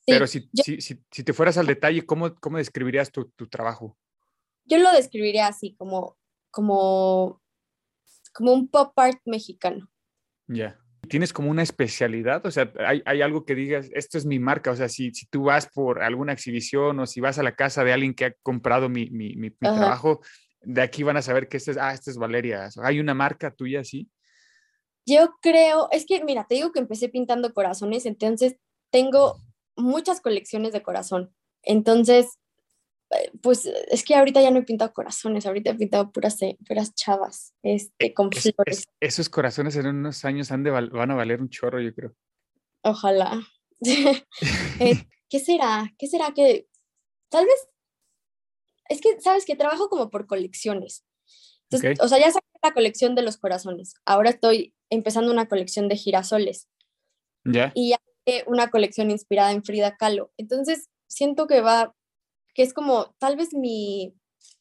[0.00, 3.26] Sí, Pero si, yo- si, si, si te fueras al detalle, ¿cómo, cómo describirías tu,
[3.36, 3.96] tu trabajo?
[4.64, 6.16] Yo lo describiría así, como,
[6.50, 7.40] como,
[8.32, 9.90] como un pop art mexicano.
[10.48, 10.78] Ya.
[11.08, 12.44] ¿Tienes como una especialidad?
[12.46, 14.70] O sea, ¿hay, hay algo que digas, esto es mi marca?
[14.70, 17.84] O sea, si, si tú vas por alguna exhibición o si vas a la casa
[17.84, 20.20] de alguien que ha comprado mi, mi, mi- mi trabajo,
[20.60, 22.68] de aquí van a saber que este es, ah, este es Valeria.
[22.82, 24.08] ¿Hay una marca tuya así?
[25.06, 28.56] Yo creo, es que mira, te digo que empecé pintando corazones, entonces
[28.92, 29.40] tengo
[29.76, 31.34] muchas colecciones de corazón.
[31.62, 32.38] Entonces,
[33.42, 36.94] pues es que ahorita ya no he pintado corazones, ahorita he pintado puras, eh, puras
[36.94, 38.78] chavas, este, con Es- flores.
[38.78, 41.94] es- esos corazones en unos años han de val- van a valer un chorro, yo
[41.94, 42.14] creo.
[42.82, 43.40] Ojalá.
[43.80, 44.26] Eh,
[45.28, 45.92] ¿Qué será?
[45.98, 46.68] ¿Qué será que
[47.30, 47.68] tal vez?
[48.88, 51.04] Es que, ¿sabes que Trabajo como por colecciones.
[51.70, 52.04] Entonces, Ok.
[52.04, 53.94] o sea, ya saqué la colección de los corazones.
[54.04, 56.68] Ahora estoy empezando una colección de girasoles
[57.44, 57.70] ¿Ya?
[57.74, 57.98] y ya
[58.46, 60.32] una colección inspirada en Frida Kahlo.
[60.36, 61.94] Entonces, siento que va,
[62.54, 64.14] que es como, tal vez mi,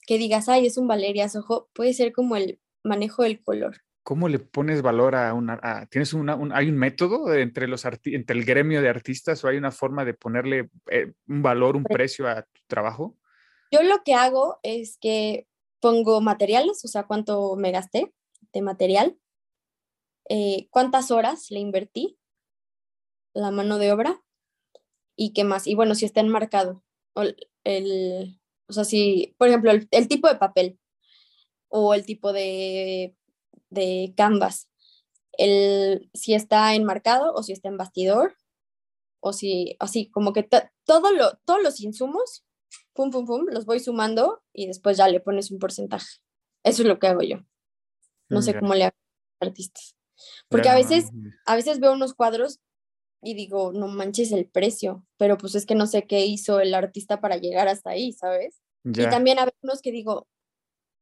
[0.06, 3.78] que digas, ay, es un Valeria Sojo, puede ser como el manejo del color.
[4.04, 5.60] ¿Cómo le pones valor a una...
[5.62, 9.44] a- ¿Tienes una, un- hay un método entre, los arti- entre el gremio de artistas
[9.44, 13.18] o hay una forma de ponerle eh, un valor, un precio a tu trabajo?
[13.72, 15.48] Yo lo que hago es que
[15.80, 18.12] pongo materiales, o sea, cuánto me gasté
[18.52, 19.18] de material,
[20.30, 22.18] eh, cuántas horas le invertí,
[23.34, 24.22] la mano de obra
[25.16, 25.68] y qué más.
[25.68, 26.84] Y bueno, si está enmarcado,
[27.20, 30.80] o el, O sea, si, por ejemplo, el, el tipo de papel
[31.70, 33.16] o el tipo de,
[33.70, 34.70] de canvas,
[35.38, 38.36] el, si está enmarcado o si está en bastidor,
[39.22, 42.46] o si, así, como que to- todo lo, todos los insumos,
[42.94, 46.08] pum, pum, pum, los voy sumando y después ya le pones un porcentaje.
[46.64, 47.38] Eso es lo que hago yo.
[48.30, 49.96] No sé cómo le hago a los artistas.
[50.50, 51.06] Porque a veces,
[51.46, 52.60] a veces veo unos cuadros
[53.22, 56.74] y digo, no manches el precio, pero pues es que no sé qué hizo el
[56.74, 58.62] artista para llegar hasta ahí, ¿sabes?
[58.84, 59.04] ya.
[59.04, 60.28] Y también hay unos que digo,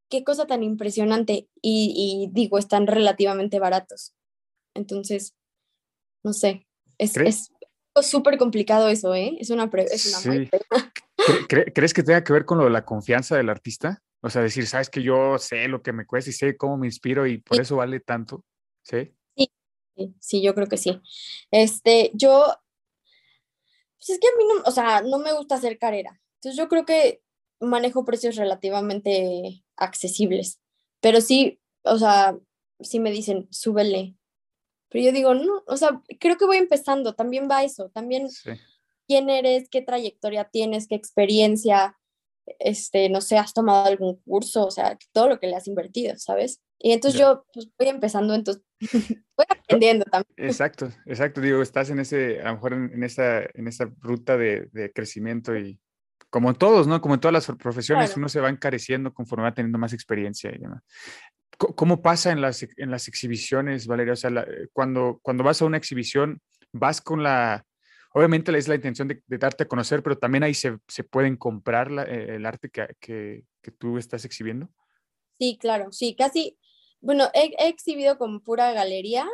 [0.10, 4.16] qué cosa tan impresionante y, y digo, están relativamente baratos.
[4.76, 5.36] Entonces,
[6.24, 6.66] no sé,
[6.98, 7.52] es
[8.02, 9.38] súper complicado eso, ¿eh?
[9.40, 10.46] Es una, pre- es una Sí.
[10.50, 10.62] pre-
[11.18, 14.02] ¿Cre- cre- ¿Crees que tenga que ver con lo de la confianza del artista?
[14.22, 16.88] O sea, decir, sabes que yo sé lo que me cuesta y sé cómo me
[16.88, 17.62] inspiro y por Sí.
[17.64, 18.44] eso vale tanto.
[18.84, 19.14] ¿Sí?
[19.98, 21.02] Sí, sí, yo creo que sí.
[21.52, 22.46] Este, yo,
[23.98, 26.22] pues es que a mí no, o sea, no me gusta hacer carrera.
[26.36, 27.22] Entonces yo creo que
[27.60, 30.60] manejo precios relativamente accesibles.
[31.02, 32.38] Pero sí, o sea,
[32.80, 34.16] sí me dicen, súbele.
[34.90, 38.52] Pero yo digo, no, o sea, creo que voy empezando, también va eso, también Sí.
[39.08, 41.98] quién eres, qué trayectoria tienes, qué experiencia,
[42.60, 46.16] este, no sé, has tomado algún curso, o sea, todo lo que le has invertido,
[46.18, 46.62] ¿sabes?
[46.80, 47.26] Y entonces Ya.
[47.26, 48.64] yo pues, voy empezando, entonces
[49.38, 50.28] voy aprendiendo también.
[50.38, 51.42] Exacto, exacto.
[51.42, 54.92] Digo, estás en ese, a lo mejor en, en esa, en esa ruta de, de
[54.92, 55.80] crecimiento y
[56.30, 57.02] como en todos, ¿no?
[57.02, 58.20] Como en todas las profesiones, Claro.
[58.20, 60.84] uno se va encareciendo conforme va teniendo más experiencia y demás.
[61.58, 64.14] ¿Cómo pasa en las, en las exhibiciones, Valeria?
[64.14, 66.40] O sea, la- cuando, cuando vas a una exhibición,
[66.72, 67.66] vas con la,
[68.14, 71.36] obviamente es la intención de, de darte a conocer, pero también ahí se, se pueden
[71.36, 74.70] comprar la- eh, el arte que, que, que tú estás exhibiendo.
[75.40, 76.60] Sí, claro, sí, casi,
[77.02, 79.28] bueno, he, he exhibido con pura galería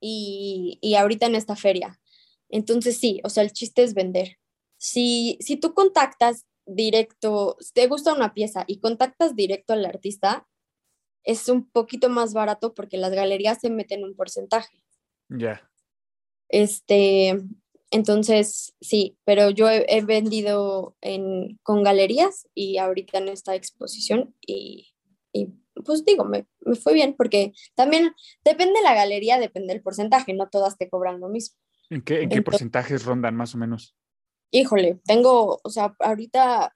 [0.00, 2.00] y, y ahorita en esta feria.
[2.48, 4.38] Entonces sí, o sea, el chiste es vender.
[4.78, 10.46] Si, si tú contactas directo, si te gusta una pieza y contactas directo al artista,
[11.24, 14.84] es un poquito más barato porque las galerías se meten un porcentaje.
[15.28, 15.68] Ya.
[16.48, 17.42] Este,
[17.90, 24.34] entonces, sí, pero yo he, he vendido en, con galerías y ahorita en esta exposición
[24.40, 24.88] y,
[25.32, 25.48] y,
[25.84, 30.48] pues digo, me, me fue bien porque también depende la galería, depende el porcentaje, no
[30.48, 31.56] todas te cobran lo mismo.
[31.90, 33.94] ¿En qué, en qué porcentajes rondan más o menos?
[34.50, 36.74] Híjole, tengo, o sea, ahorita,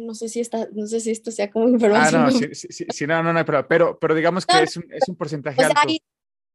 [0.00, 2.24] no sé si esta, no sé si esto sea como Ah, información.
[2.24, 4.86] no, sí, sí, sí, no, no, no, pero, pero, pero digamos que No, es un,
[4.92, 5.80] es un porcentaje alto.
[5.86, 6.00] hay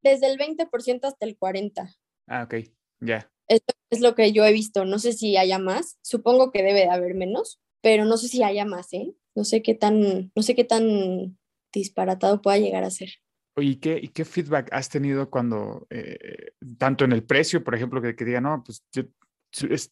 [0.04, 1.95] desde el 20% hasta el 40%.
[2.28, 2.56] Ah, ok,
[2.99, 3.32] ya.
[3.47, 4.86] Esto es lo que yo he visto.
[4.86, 5.97] No sé si haya más.
[6.02, 9.13] Supongo que debe de haber menos, pero no sé si haya más, ¿eh?
[9.36, 11.38] No sé qué tan, no sé qué tan
[11.74, 13.10] disparatado pueda llegar a ser.
[13.58, 18.02] ¿y qué, y qué feedback has tenido cuando, eh, tanto en el precio, por ejemplo,
[18.02, 19.04] que, que diga, no, pues yo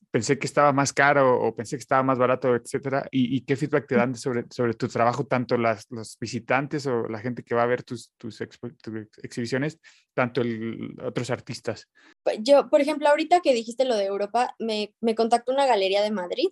[0.10, 3.08] pensé que estaba más caro o pensé que estaba más barato, etcétera?
[3.12, 7.08] ¿Y, y qué feedback te dan sobre, sobre tu trabajo, tanto las, los visitantes o
[7.08, 9.80] la gente que va a ver tus, tus, expo- tus exhibiciones,
[10.16, 11.88] tanto el, otros artistas?
[12.24, 16.02] Pues Yo, por ejemplo, ahorita que dijiste lo de Europa, me, me contactó una galería
[16.02, 16.48] de Madrid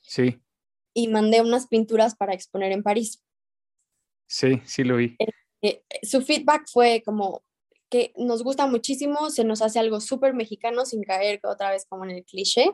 [0.00, 0.40] Sí,
[0.92, 3.22] y mandé unas pinturas para exponer en París.
[4.30, 5.16] Sí, sí lo vi.
[5.62, 7.42] Eh, su feedback fue como
[7.90, 12.04] que nos gusta muchísimo, se nos hace algo súper mexicano sin caer otra vez como
[12.04, 12.70] en el cliché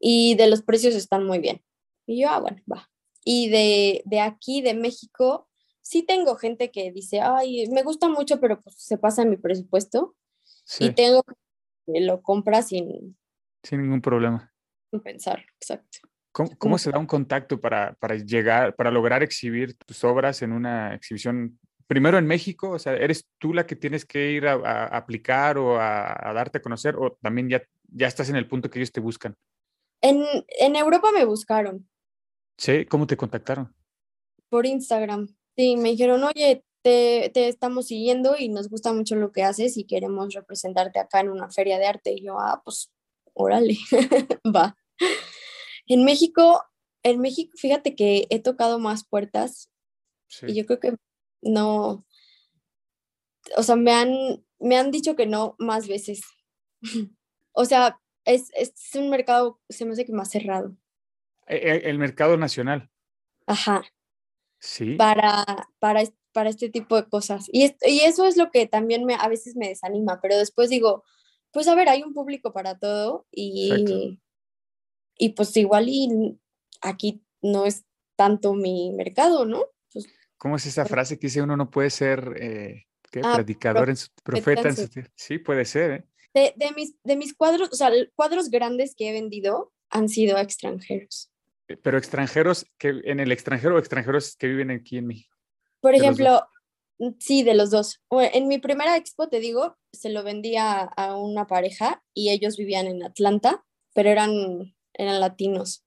[0.00, 1.62] y de los precios están muy bien.
[2.06, 2.90] Y yo, ah, bueno, va.
[3.24, 5.48] Y de, de aquí, de México,
[5.80, 10.16] sí tengo gente que dice, ay, me gusta mucho, pero pues se pasa mi presupuesto.
[10.64, 13.16] Sí, Y tengo que lo compra sin,
[13.62, 14.52] sin ningún problema.
[14.90, 15.98] sin pensar, exacto.
[16.34, 20.52] ¿Cómo, cómo se da un contacto para, para llegar, para lograr exhibir tus obras en
[20.52, 21.58] una exhibición?
[21.86, 25.58] Primero en México, o sea, ¿eres tú la que tienes que ir a, a aplicar
[25.58, 28.78] o a, a darte a conocer o también ya, ya estás en el punto que
[28.80, 29.36] ellos te buscan?
[30.02, 30.24] En,
[30.58, 31.88] en Europa me buscaron
[32.58, 32.84] ¿Sí?
[32.86, 33.74] ¿Cómo te contactaron?
[34.54, 35.26] por Instagram.
[35.56, 39.76] Sí, me dijeron, oye, te, te estamos siguiendo y nos gusta mucho lo que haces
[39.76, 42.12] y queremos representarte acá en una feria de arte.
[42.12, 42.92] Y yo, ah, pues,
[43.32, 43.76] órale,
[44.54, 44.76] va.
[45.86, 46.62] En México,
[47.02, 49.70] en México, fíjate que he tocado más puertas
[50.28, 50.46] Sí.
[50.48, 50.94] y yo creo que
[51.42, 52.04] no,
[53.56, 56.22] o sea, me han, me han dicho que no más veces.
[57.56, 60.76] O sea, es, es un mercado, se me hace que más cerrado.
[61.46, 62.90] E- e- El mercado nacional,
[63.46, 63.84] Ajá.
[64.58, 64.96] sí.
[64.96, 65.44] para,
[65.78, 67.46] para, para este tipo de cosas.
[67.52, 70.68] Y, es- y eso es lo que también me, a veces me desanima, pero después
[70.68, 71.04] digo,
[71.52, 74.18] pues a ver, hay un público para todo y,
[75.16, 76.38] y pues igual y
[76.80, 77.84] aquí no es
[78.16, 79.64] tanto mi mercado, ¿no?
[79.92, 83.20] Pues, ¿Cómo es esa frase que dice uno no puede ser eh, ¿qué?
[83.22, 85.10] Ah, predicador en su profeta en su tie-"?
[85.14, 86.04] Sí, puede ser, ¿eh?
[86.34, 90.36] de, de mis, de mis cuadros, o sea, cuadros grandes que he vendido han sido
[90.36, 91.30] a extranjeros.
[91.68, 95.34] eh, pero extranjeros que en el extranjero o extranjeros que viven aquí en México.
[95.80, 96.46] Por ejemplo,
[96.98, 98.02] mm, sí, de los dos.
[98.10, 102.86] En mi primera expo, te digo, se lo vendía a una pareja y ellos vivían
[102.86, 105.84] en Atlanta, pero eran, eran latinos.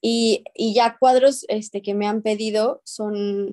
[0.00, 3.50] Y, y ya cuadros este, que me han pedido son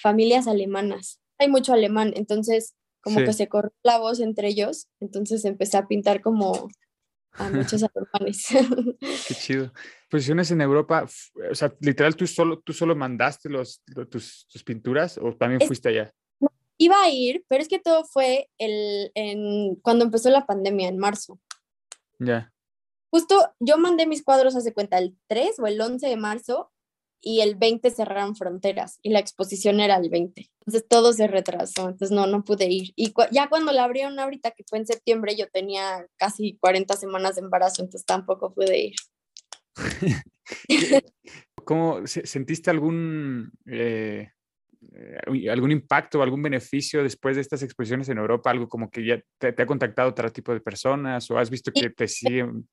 [0.00, 1.20] familias alemanas.
[1.38, 3.24] Hay mucho alemán, entonces como Sí.
[3.26, 6.68] que se corrió la voz entre ellos, entonces empecé a pintar como
[7.32, 8.46] a muchos alemanes.
[9.28, 9.72] Qué chido.
[10.10, 11.06] Posiciones en Europa,
[11.50, 15.62] o sea, literal, tú solo, tú solo mandaste los, lo- tus, tus pinturas o también
[15.62, 16.12] Es- fuiste allá.
[16.80, 20.98] Iba a ir, pero es que todo fue el, en, cuando empezó la pandemia, en
[20.98, 21.40] marzo.
[22.20, 22.52] Ya.
[23.10, 26.70] Justo yo mandé mis cuadros hace cuenta el 3 o el 11 de marzo
[27.20, 30.50] y el 20 cerraron fronteras y la exposición era el 20.
[30.60, 32.92] Entonces todo se retrasó, entonces no, no pude ir.
[32.94, 36.96] Y cu- ya cuando la abrieron ahorita, que fue en septiembre, yo tenía casi 40
[36.96, 38.94] semanas de embarazo, entonces tampoco pude ir.
[41.64, 44.30] ¿Cómo se- sentiste algún, eh,
[44.94, 48.50] eh, algún impacto o algún beneficio después de estas exposiciones en Europa?
[48.50, 51.72] Algo como que ya te, te ha contactado otro tipo de personas o has visto
[51.72, 52.68] que te siguen.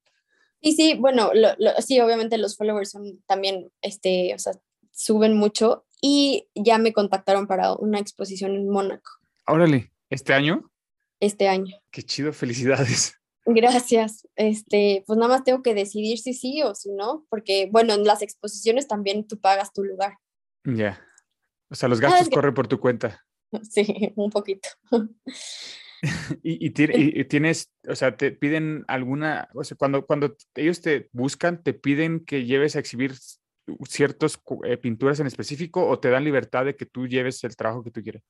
[0.61, 4.53] Sí, sí, bueno, lo- lo- sí, obviamente los followers son también, este, o sea,
[4.91, 9.09] suben mucho y ya me contactaron para una exposición en Mónaco
[9.47, 10.71] Órale, ¿este año?
[11.19, 11.75] este año.
[11.91, 13.13] Qué chido, felicidades.
[13.45, 14.27] Gracias.
[14.35, 18.03] Este, pues nada más tengo que decidir si sí o si no, porque bueno, en
[18.03, 20.17] las exposiciones también tú pagas tu lugar.
[20.63, 20.99] Ya.
[21.69, 23.23] O sea, los Ah, gastos corren por tu cuenta.
[23.71, 24.67] Sí, un poquito.
[26.43, 26.73] Y, y
[27.19, 31.73] y- tienes, o sea, te piden alguna, o sea, cuando, cuando ellos te buscan, te
[31.73, 33.13] piden que lleves a exhibir
[33.87, 34.39] ciertas
[34.81, 38.01] pinturas en específico o te dan libertad de que tú lleves el trabajo que tú
[38.03, 38.23] quieras.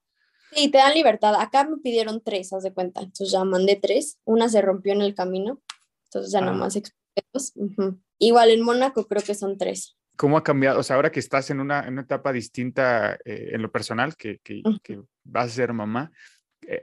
[0.51, 1.35] Sí, te dan libertad.
[1.35, 3.01] Acá me pidieron tres, haz de cuenta.
[3.01, 4.19] Entonces ya mandé tres.
[4.23, 5.61] Una se rompió en el camino.
[6.05, 6.53] Entonces ya Ah.
[6.53, 7.51] más expliqué dos.
[7.55, 7.99] Ujú.
[8.19, 9.97] Igual en Mónaco creo que son tres.
[10.15, 10.79] ¿Cómo ha cambiado?
[10.79, 14.15] O sea, ahora que estás en una, en una etapa distinta eh, en lo personal,
[14.15, 14.77] que, que, Ujú.
[14.81, 16.13] que vas a ser mamá, eh,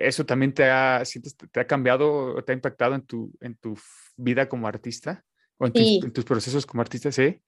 [0.01, 3.77] ¿eso también te ha, sientes, te ha cambiado te ha impactado en tu, en tu
[4.17, 5.25] vida como artista?
[5.59, 6.01] ¿O en, tus- Sí.
[6.03, 7.11] en tus procesos como artista?
[7.13, 7.41] Sí.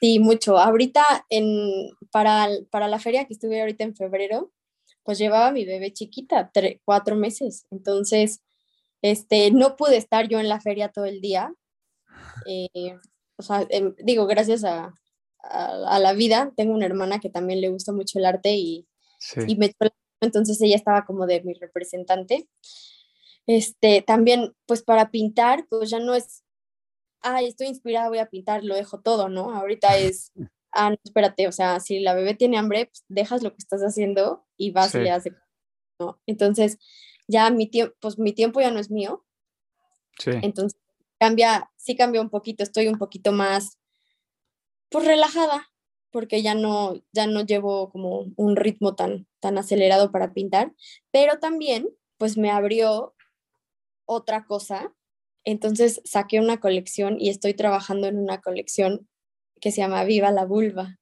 [0.00, 0.58] Sí, mucho.
[0.58, 4.52] Ahorita en, para, para la feria que estuve ahorita en febrero,
[5.02, 7.66] pues llevaba a mi bebé chiquita, tre- cuatro meses.
[7.70, 8.42] Entonces,
[9.02, 11.52] este, no pude estar yo en la feria todo el día.
[12.46, 12.96] Eh,
[13.36, 14.92] o sea, em, digo, gracias a,
[15.42, 18.86] a, a la vida, tengo una hermana que también le gusta mucho el arte y,
[19.18, 19.40] Sí.
[19.46, 22.48] y me echó la mano, entonces ella estaba como de mi representante.
[23.46, 26.42] Este, también, pues para pintar, pues ya no es,
[27.20, 29.54] ay, estoy inspirada, voy a pintar, lo dejo todo, ¿no?
[29.54, 30.32] Ahorita es,
[30.72, 33.82] ah, no, espérate, o sea, si la bebé tiene hambre, pues dejas lo que estás
[33.82, 34.98] haciendo y vas Sí.
[34.98, 35.42] y le comer,
[36.00, 36.20] ¿no?
[36.26, 36.78] Entonces,
[37.28, 39.24] ya mi tiempo, pues mi tiempo ya no es mío,
[40.18, 40.30] sí.
[40.42, 40.78] entonces
[41.18, 43.78] cambia, sí cambia un poquito, estoy un poquito más,
[44.90, 45.70] pues relajada,
[46.14, 50.72] porque ya no, ya no llevo como un ritmo tan, tan acelerado para pintar,
[51.10, 53.16] pero también, pues me abrió
[54.06, 54.94] otra cosa,
[55.42, 59.08] entonces saqué una colección y estoy trabajando en una colección
[59.60, 61.00] que se llama Viva la Vulva.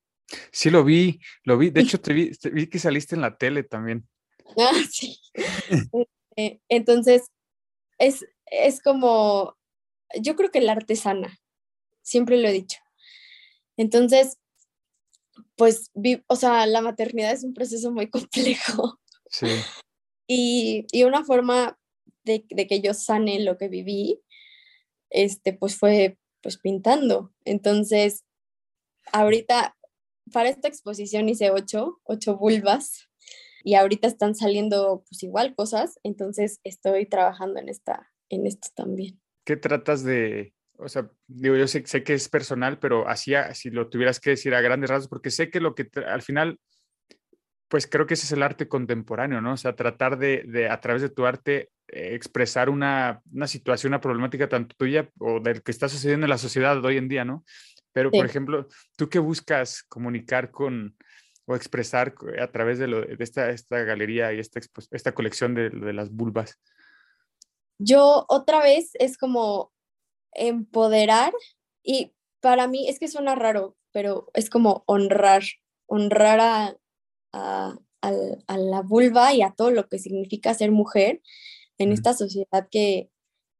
[0.50, 1.68] Sí, lo vi, lo vi.
[1.68, 4.08] De hecho, te vi, te vi que saliste en la tele también.
[4.56, 5.20] Ah, sí.
[6.36, 7.26] Eh, entonces,
[7.98, 9.58] es, es como,
[10.18, 11.38] yo creo que la artesana,
[12.00, 12.78] siempre lo he dicho.
[13.76, 14.38] Entonces,
[15.56, 18.98] pues, vi- o sea, la maternidad es un proceso muy complejo
[19.30, 19.46] Sí.
[20.26, 21.78] y, y una forma
[22.24, 24.20] de, de que yo sane lo que viví,
[25.10, 27.32] este, pues fue pues pintando.
[27.44, 28.24] Entonces,
[29.12, 29.76] ahorita,
[30.32, 33.08] para esta exposición hice ocho, ocho vulvas
[33.64, 39.20] y ahorita están saliendo pues igual cosas, entonces estoy trabajando en, esta, en esto también.
[39.44, 43.54] ¿Qué tratas de, o sea, digo, yo sé, sé que es personal, pero así, a-
[43.54, 46.58] si lo tuvieras que decir a grandes rasgos, porque sé que lo que al final,
[47.68, 49.54] pues creo que ese es el arte contemporáneo, ¿no?
[49.54, 53.90] O sea, tratar de, de a través de tu arte, eh, expresar una, una situación,
[53.90, 57.08] una problemática tanto tuya o del que está sucediendo en la sociedad de hoy en
[57.08, 57.44] día, ¿no?
[57.92, 58.30] Pero, por Sí.
[58.30, 60.96] ejemplo, ¿tú qué buscas comunicar con
[61.44, 65.70] o expresar a través de, lo, de esta, esta galería y esta, esta colección de,
[65.70, 66.60] de las vulvas?
[67.78, 69.71] Yo otra vez es como
[70.32, 71.32] empoderar
[71.82, 75.42] y para mí es que suena raro, pero es como honrar,
[75.86, 76.76] honrar a,
[77.32, 81.22] a, la vulva y a todo lo que significa ser mujer
[81.78, 83.10] en esta sociedad que,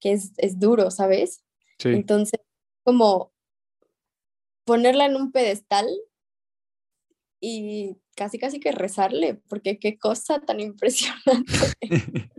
[0.00, 1.44] que es, es duro, ¿sabes?
[1.78, 2.40] Sí, Entonces,
[2.84, 3.32] como
[4.64, 5.88] ponerla en un pedestal
[7.40, 11.52] y casi casi que rezarle, porque qué cosa tan impresionante.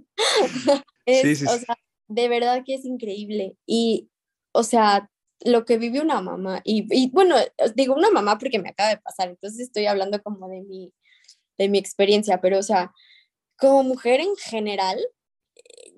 [1.05, 1.65] Es, Sí, sí, o sí.
[1.65, 1.75] sea,
[2.07, 3.57] de verdad que es increíble.
[3.65, 4.09] Y,
[4.53, 5.09] o sea,
[5.41, 6.61] lo que vive una mamá.
[6.63, 7.35] Y, y, bueno,
[7.75, 10.93] digo una mamá porque me acaba de pasar, entonces estoy hablando como de mi,
[11.57, 12.93] de mi experiencia, pero o sea,
[13.57, 14.99] como mujer en general,
[15.55, 15.93] eh,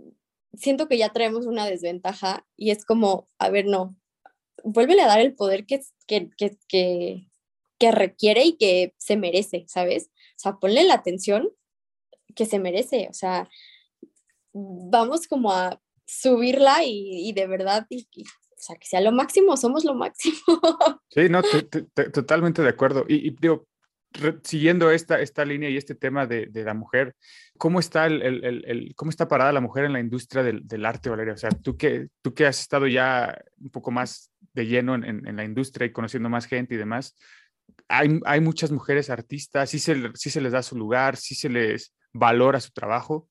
[0.53, 3.95] siento que ya traemos una desventaja y es como, a ver, no,
[4.64, 6.58] vuélvele a dar el poder que, que, que,
[7.80, 10.10] que, requiere y que se merece, ¿sabes?
[10.38, 11.49] O sea, ponle la atención
[12.36, 13.49] que se merece, o sea,
[14.53, 17.88] vamos como a subirla y, de verdad,
[18.66, 20.36] sea, que sea lo máximo, somos lo máximo.
[21.09, 21.41] Sí, no,
[22.11, 23.05] totalmente de acuerdo.
[23.07, 23.68] Y, y digo,
[24.43, 27.16] siguiendo esta, esta línea y este tema de, de la mujer,
[27.57, 30.86] ¿cómo está, el, el, el, ¿cómo está parada la mujer en la industria del, del,
[30.86, 31.34] arte, Valeria?
[31.34, 35.03] O sea, tú que, tú que has estado ya un poco más de lleno en,
[35.03, 37.16] en, en la industria y conociendo más gente y demás,
[37.88, 41.49] hay, hay muchas mujeres artistas, sí se, sí se les da su lugar, sí se
[41.49, 43.30] les valora su trabajo.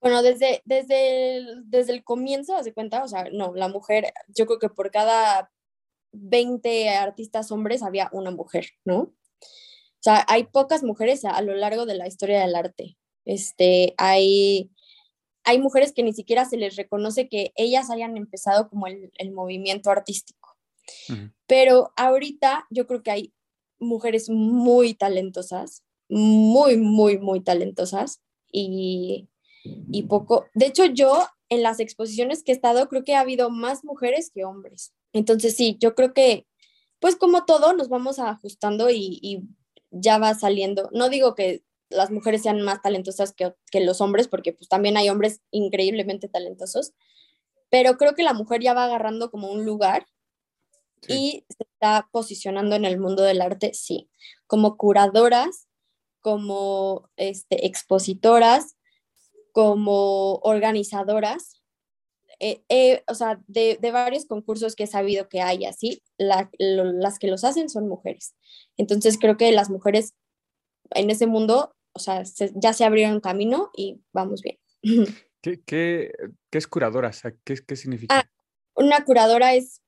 [0.00, 4.46] Bueno, desde, desde, el, desde el comienzo, hace cuenta, o sea, no, la mujer, yo
[4.46, 5.50] creo que por cada
[6.12, 9.00] 20 artistas hombres había una mujer, ¿no?
[9.00, 12.96] O sea, hay pocas mujeres a, a lo largo de la historia del arte.
[13.26, 14.70] Este, hay,
[15.44, 19.32] hay mujeres que ni siquiera se les reconoce que ellas hayan empezado como el, el
[19.32, 20.56] movimiento artístico.
[21.10, 21.34] Uh -huh.
[21.46, 23.34] Pero ahorita yo creo que hay
[23.78, 28.20] mujeres muy talentosas, muy, muy, muy talentosas
[28.52, 29.28] y,
[29.64, 30.46] y poco.
[30.54, 34.30] De hecho, yo en las exposiciones que he estado, creo que ha habido más mujeres
[34.32, 34.94] que hombres.
[35.12, 36.46] Entonces, sí, yo creo que,
[37.00, 39.42] pues como todo, nos vamos ajustando y, y
[39.90, 40.88] ya va saliendo.
[40.92, 44.96] No digo que las mujeres sean más talentosas que, que, los hombres, porque pues también
[44.96, 46.92] hay hombres increíblemente talentosos,
[47.68, 50.06] pero creo que la mujer ya va agarrando como un lugar
[51.02, 51.12] sí.
[51.48, 54.08] y se está posicionando en el mundo del arte, sí,
[54.46, 55.66] como curadoras,
[56.20, 58.76] como este, expositoras,
[59.52, 61.62] como organizadoras,
[62.38, 66.50] eh, eh, o sea, de, de, varios concursos que he sabido que hay así, la,
[66.58, 68.34] lo, las que los hacen son mujeres.
[68.78, 70.14] Entonces creo que las mujeres
[70.92, 74.58] en ese mundo, o sea, se, ya se abrieron camino y vamos bien.
[75.42, 76.12] ¿Qué, qué,
[76.50, 77.10] qué es curadora?
[77.44, 78.18] ¿Qué, qué significa?
[78.18, 78.30] Ah,
[78.74, 79.82] una curadora es,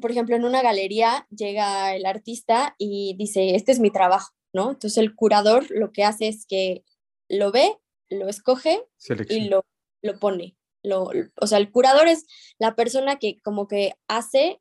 [0.00, 4.70] por ejemplo, en una galería llega el artista y dice, este es mi trabajo, ¿no?
[4.70, 6.84] Entonces el curador lo que hace es que
[7.28, 7.76] lo ve,
[8.10, 9.40] lo escoge Selección.
[9.40, 9.64] y lo,
[10.02, 10.56] lo pone.
[10.82, 12.26] Lo, o sea, el curador es
[12.58, 14.60] la persona que como que hace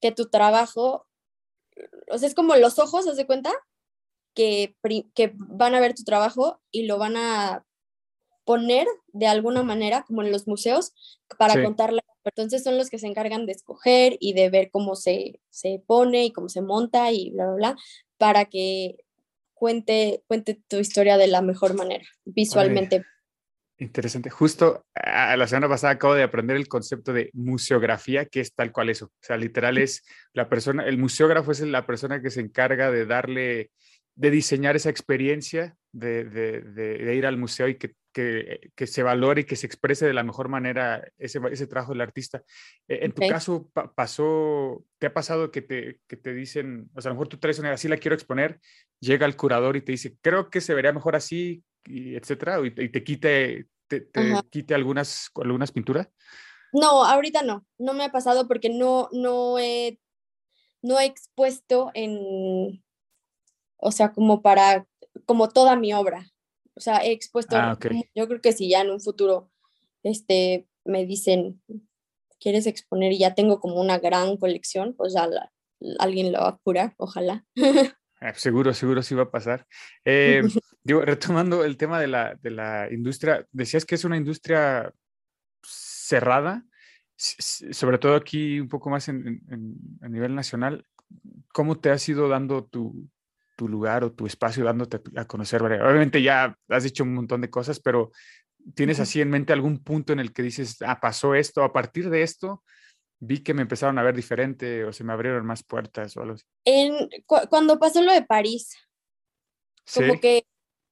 [0.00, 1.06] que tu trabajo,
[2.10, 3.52] o sea, es como los ojos, ¿se cuenta?
[4.34, 4.74] Que,
[5.14, 7.66] que van a ver tu trabajo y lo van a
[8.44, 10.92] poner de alguna manera, como en los museos,
[11.38, 11.62] para sí.
[11.62, 12.02] contarla.
[12.24, 16.24] Entonces son los que se encargan de escoger y de ver cómo se, se pone
[16.26, 17.76] y cómo se monta y bla, bla, bla,
[18.18, 18.98] para que
[19.60, 22.96] cuente, cuente tu historia de la mejor manera, visualmente.
[22.96, 23.04] Oye,
[23.76, 24.30] interesante.
[24.30, 28.72] Justo a la semana pasada acabo de aprender el concepto de museografía, que es tal
[28.72, 29.06] cual eso.
[29.06, 30.02] O sea, literal es
[30.32, 33.70] la persona, el museógrafo es la persona que se encarga de darle,
[34.14, 38.86] de diseñar esa experiencia, de, de, de, de ir al museo y que, que, que,
[38.86, 42.42] se valore y que se exprese de la mejor manera ese, ese trabajo del artista.
[42.88, 43.28] Eh, en okay.
[43.28, 47.12] tu caso, pa pasó, ¿te ha pasado que te, que te dicen, o sea, a
[47.12, 48.60] lo mejor tú traes una, así la quiero exponer,
[49.00, 52.66] llega el curador y te dice, creo que se vería mejor así, y etcétera, y,
[52.66, 56.08] y te quite, te, te quite algunas, algunas pinturas?
[56.72, 59.98] No, ahorita no, no me ha pasado porque no, no he,
[60.82, 62.82] no he expuesto en,
[63.76, 64.86] o sea, como para,
[65.26, 66.26] como toda mi obra.
[66.74, 68.10] O sea, he expuesto, ah, okay.
[68.14, 69.50] yo creo que si ya en un futuro,
[70.02, 71.62] este, me dicen,
[72.40, 73.12] ¿quieres exponer?
[73.12, 75.52] Y ya tengo como una gran colección, pues ya la,
[75.98, 77.44] alguien lo va a curar, ojalá.
[78.22, 79.66] Ah, seguro, seguro sí va a pasar.
[80.04, 80.42] Eh,
[80.84, 84.92] digo, retomando el tema de la, de la industria, decías que es una industria
[85.62, 86.66] cerrada,
[87.16, 90.84] sobre todo aquí un poco más en, en, a nivel nacional.
[91.54, 93.08] ¿Cómo te has ido dando tu,
[93.60, 95.62] tu lugar o tu espacio dándote a conocer?
[95.62, 98.10] Obviamente ya has dicho un montón de cosas, pero
[98.74, 102.08] ¿tienes así en mente algún punto en el que dices, ah, pasó esto, a partir
[102.08, 102.64] de esto
[103.18, 106.34] vi que me empezaron a ver diferente o se me abrieron más puertas o algo
[106.36, 106.44] así.
[106.64, 108.74] En, cu cuando pasó lo de París,
[109.94, 110.20] como ¿Sí?
[110.20, 110.46] que,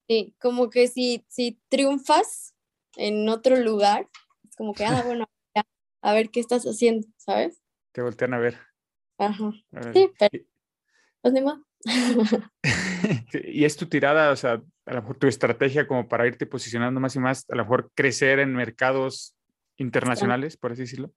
[0.07, 2.53] sí, como que si, si triunfas
[2.97, 4.07] en otro lugar,
[4.47, 5.65] es como que, ah, bueno, ya,
[6.03, 7.63] a ver qué estás haciendo, ¿sabes?
[7.93, 8.59] Te voltean a ver.
[9.17, 9.51] Ajá.
[9.71, 10.45] A sí, pero,
[11.23, 11.59] pues ni más.
[13.43, 16.99] y es tu tirada, o sea, a lo mejor tu estrategia como para irte posicionando
[16.99, 19.35] más y más, a lo mejor crecer en mercados
[19.77, 21.13] internacionales, por así decirlo.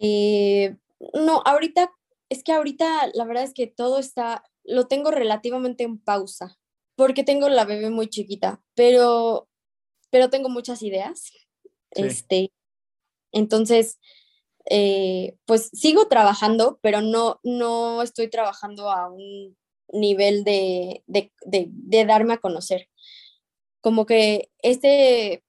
[0.00, 0.76] Eh,
[1.14, 1.90] no, ahorita,
[2.28, 6.58] es que ahorita la verdad es que todo está, lo tengo relativamente en pausa,
[6.96, 9.48] porque tengo la bebé muy chiquita, pero,
[10.10, 11.20] pero tengo muchas ideas.
[11.20, 12.02] Sí.
[12.02, 12.52] Este,
[13.32, 13.98] entonces,
[14.70, 19.56] eh, pues sigo trabajando, pero no, no estoy trabajando a un
[19.90, 22.88] nivel de, de, de, darme a conocer.
[23.80, 25.42] Como que este,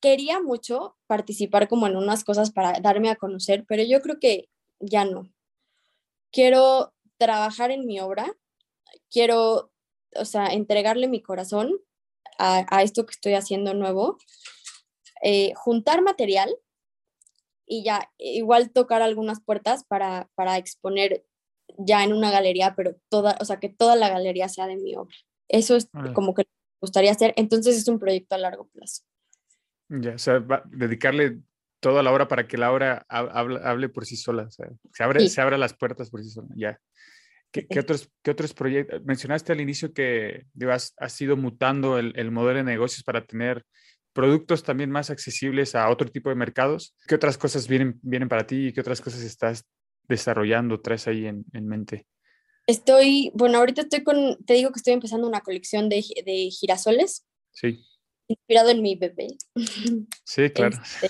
[0.00, 4.48] quería mucho participar como en unas cosas para darme a conocer, pero yo creo que
[4.80, 5.30] ya no.
[6.32, 8.36] Quiero trabajar en mi obra,
[9.08, 9.70] quiero,
[10.16, 11.78] o sea, entregarle mi corazón
[12.38, 14.18] a, a esto que estoy haciendo nuevo,
[15.22, 16.52] eh, juntar material
[17.66, 21.24] y ya igual tocar algunas puertas para, para exponer
[21.78, 24.94] ya en una galería, pero toda, o sea, que toda la galería sea de mi
[24.94, 25.14] obra.
[25.48, 27.34] Eso es como que me gustaría hacer.
[27.36, 29.02] Entonces es un proyecto a largo plazo.
[29.88, 31.40] Ya, o sea, dedicarle
[31.80, 34.44] toda la obra para que la obra hable, por sí sola.
[34.44, 36.48] O sea, se, abre, se abra las puertas por sí sola.
[36.56, 36.80] Ya.
[37.50, 39.04] ¿Qué, otros, qué otros proyectos?
[39.04, 43.66] Mencionaste al inicio que has, has ido mutando el, el, modelo de negocios para tener
[44.12, 46.94] productos también más accesibles a otro tipo de mercados.
[47.06, 49.64] ¿Qué otras cosas vienen, vienen para ti y qué otras cosas estás
[50.08, 52.06] desarrollando, traes ahí en, en mente?
[52.66, 57.26] Estoy, bueno, ahorita estoy con, te digo que estoy empezando una colección de, de girasoles.
[57.50, 57.84] Sí.
[58.28, 59.28] Inspirado en mi bebé.
[60.24, 60.78] Sí, claro.
[60.80, 61.08] Este,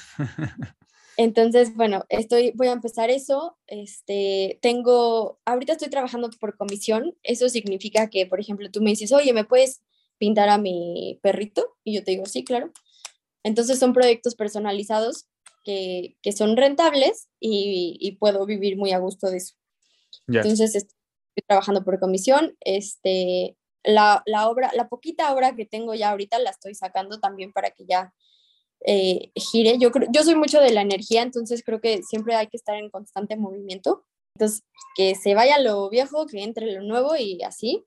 [1.18, 3.58] entonces, bueno, estoy, voy a empezar eso.
[3.66, 7.14] Este, tengo, ahorita estoy trabajando por comisión.
[7.22, 9.82] Eso significa que, por ejemplo, tú me dices, oye, ¿me puedes
[10.18, 11.76] pintar a mi perrito?
[11.84, 12.72] Y yo te digo, sí, claro.
[13.44, 15.26] Entonces son proyectos personalizados
[15.64, 19.54] que, que son rentables y, y, puedo vivir muy a gusto de eso.
[20.26, 20.96] Entonces estoy
[21.46, 22.56] trabajando por comisión.
[22.60, 27.52] Este, la, la, obra, la poquita obra que tengo ya ahorita la estoy sacando también
[27.52, 28.12] para que ya
[28.84, 29.78] eh, gire.
[29.78, 32.90] Yo, yo soy mucho de la energía, entonces creo que siempre hay que estar en
[32.90, 34.04] constante movimiento.
[34.34, 34.62] Entonces,
[34.96, 37.84] que se vaya lo viejo, que entre lo nuevo y así.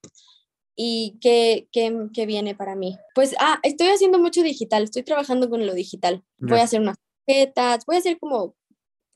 [0.75, 2.97] ¿Y qué, qué, qué viene para mí?
[3.13, 6.23] Pues, ah, estoy haciendo mucho digital, estoy trabajando con lo digital.
[6.37, 8.55] Voy a hacer unas tarjetas, voy a hacer como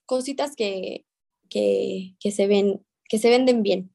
[0.06, 1.06] cositas que,
[1.50, 3.94] que, que, se ven, que se venden bien.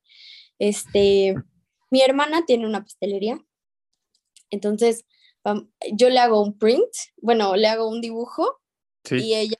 [0.59, 1.35] Este,
[1.91, 3.43] mi hermana tiene una pastelería,
[4.51, 5.05] entonces
[5.93, 6.89] yo le hago un print,
[7.21, 8.61] bueno, le hago un dibujo
[9.11, 9.57] y ella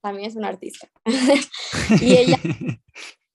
[0.00, 0.88] también es una artista.
[2.00, 2.38] y ella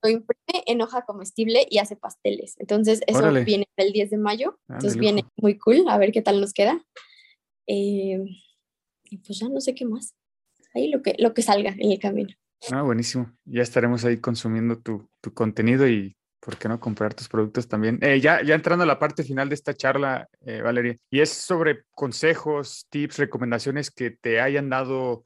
[0.02, 2.56] lo imprime en hoja comestible y hace pasteles.
[2.60, 4.60] Entonces, eso viene el 10 de mayo.
[4.68, 5.86] entonces, viene muy cool.
[5.88, 6.84] A ver qué tal nos queda.
[7.68, 8.24] Eh,
[9.06, 10.16] y pues ya no sé qué más.
[10.74, 12.30] Ahí lo que, lo que salga en el camino.
[12.72, 13.32] Ah, buenísimo.
[13.46, 18.00] Ya estaremos ahí consumiendo tu, tu contenido y ¿por qué no comprar tus productos también?
[18.02, 21.30] Eh, ya, ya entrando a la parte final de esta charla, eh, Valeria, y es
[21.30, 25.24] sobre consejos, tips, recomendaciones que te hayan dado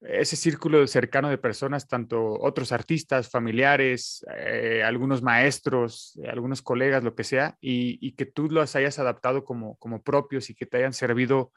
[0.00, 7.04] ese círculo cercano de personas, tanto otros artistas, familiares, eh, algunos maestros, eh, algunos colegas,
[7.04, 10.78] lo que sea, y, que tú los hayas adaptado como, como propios y que te
[10.78, 11.52] hayan servido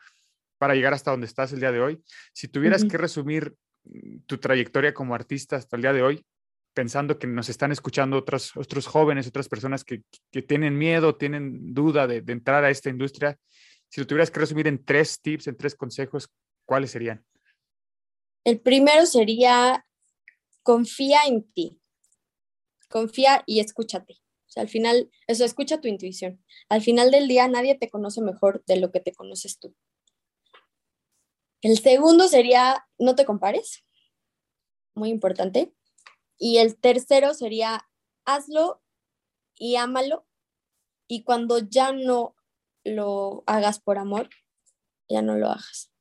[0.58, 2.04] para llegar hasta donde estás el día de hoy.
[2.34, 6.26] Si tuvieras que resumir mm, tu trayectoria como artista hasta el día de hoy,
[6.74, 11.74] pensando que nos están escuchando otros, otros jóvenes, otras personas que, que tienen miedo, tienen
[11.74, 13.38] duda de, de entrar a esta industria,
[13.88, 16.30] si lo tuvieras que resumir en tres tips, en tres consejos,
[16.66, 17.24] ¿cuáles serían?
[18.44, 19.86] El primero sería
[20.64, 21.80] confía en ti.
[22.90, 24.14] Confía y escúchate.
[24.48, 26.44] O sea, al final, eso, escucha tu intuición.
[26.70, 29.76] Al final del día, nadie te conoce mejor de lo que te conoces tú.
[31.62, 33.84] El segundo sería, no te compares.
[34.96, 35.74] Muy importante.
[36.38, 37.90] Y el tercero sería,
[38.26, 38.84] hazlo
[39.56, 40.28] y ámalo.
[41.08, 42.36] Y cuando ya no
[42.84, 44.30] lo hagas por amor,
[45.10, 45.92] ya no lo hagas.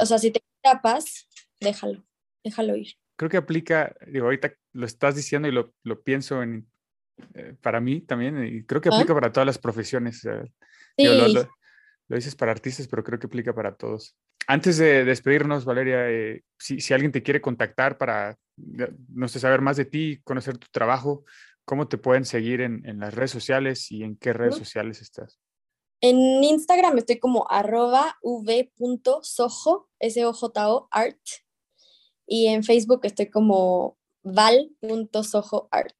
[0.00, 0.45] o sea, si te
[0.82, 1.28] paz,
[1.60, 2.04] déjalo,
[2.44, 2.94] déjalo ir.
[3.16, 6.68] Creo que aplica, digo, ahorita lo estás diciendo y lo, lo pienso en,
[7.34, 10.20] eh, para mí también, y creo que aplica para todas las profesiones.
[10.20, 11.04] sí.
[11.04, 11.48] lo,
[12.08, 14.16] dices para artistas, pero creo que aplica para todos.
[14.46, 18.38] Antes de despedirnos, Valeria, eh, si, si, alguien te quiere contactar para,
[19.08, 21.24] no sé, saber más de ti, conocer tu trabajo,
[21.64, 25.40] ¿cómo te pueden seguir en, en las redes sociales y en qué redes sociales estás?
[26.08, 31.18] En Instagram estoy como arroba v.sojo, S-O-J-O, art.
[32.28, 35.96] Y en Facebook estoy como val.sojo art.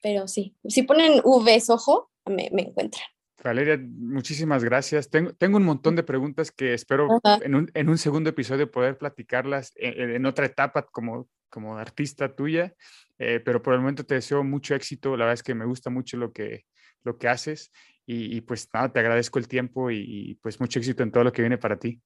[0.00, 3.04] Pero sí, si ponen V Sojo, me, me encuentran.
[3.44, 5.10] Valeria, muchísimas gracias.
[5.10, 8.96] Tengo, tengo, un montón de preguntas que espero en un, en un, segundo episodio poder
[8.96, 12.74] platicarlas en, en, otra etapa como, como artista tuya,
[13.18, 15.10] eh, pero por el momento te deseo mucho éxito.
[15.10, 16.64] La verdad es que me gusta mucho lo que,
[17.02, 17.70] lo que haces
[18.12, 21.42] y, pues nada, te agradezco el tiempo y, pues mucho éxito en todo lo que
[21.42, 22.00] viene para ti.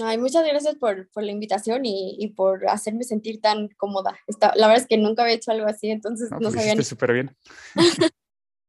[0.00, 4.18] Ay, muchas gracias por, por la invitación y, y, por hacerme sentir tan cómoda.
[4.26, 6.82] Está, la verdad es que nunca había hecho algo así, entonces no, no pues sabía.
[6.82, 7.36] súper bien.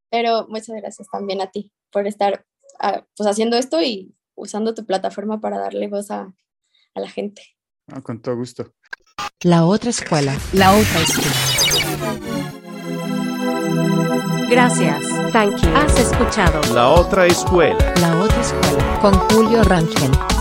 [0.09, 2.45] Pero muchas gracias también a ti por estar
[2.79, 6.33] ah, pues haciendo esto y usando tu plataforma para darle voz a,
[6.95, 7.43] a la gente.
[8.03, 8.73] con todo gusto.
[9.41, 10.35] La otra escuela.
[10.53, 12.28] La otra escuela.
[14.49, 15.05] Gracias.
[15.31, 15.69] Thank you.
[15.75, 17.77] Has escuchado La otra escuela.
[18.01, 18.99] La otra escuela.
[18.99, 20.38] Con Julio Rangel.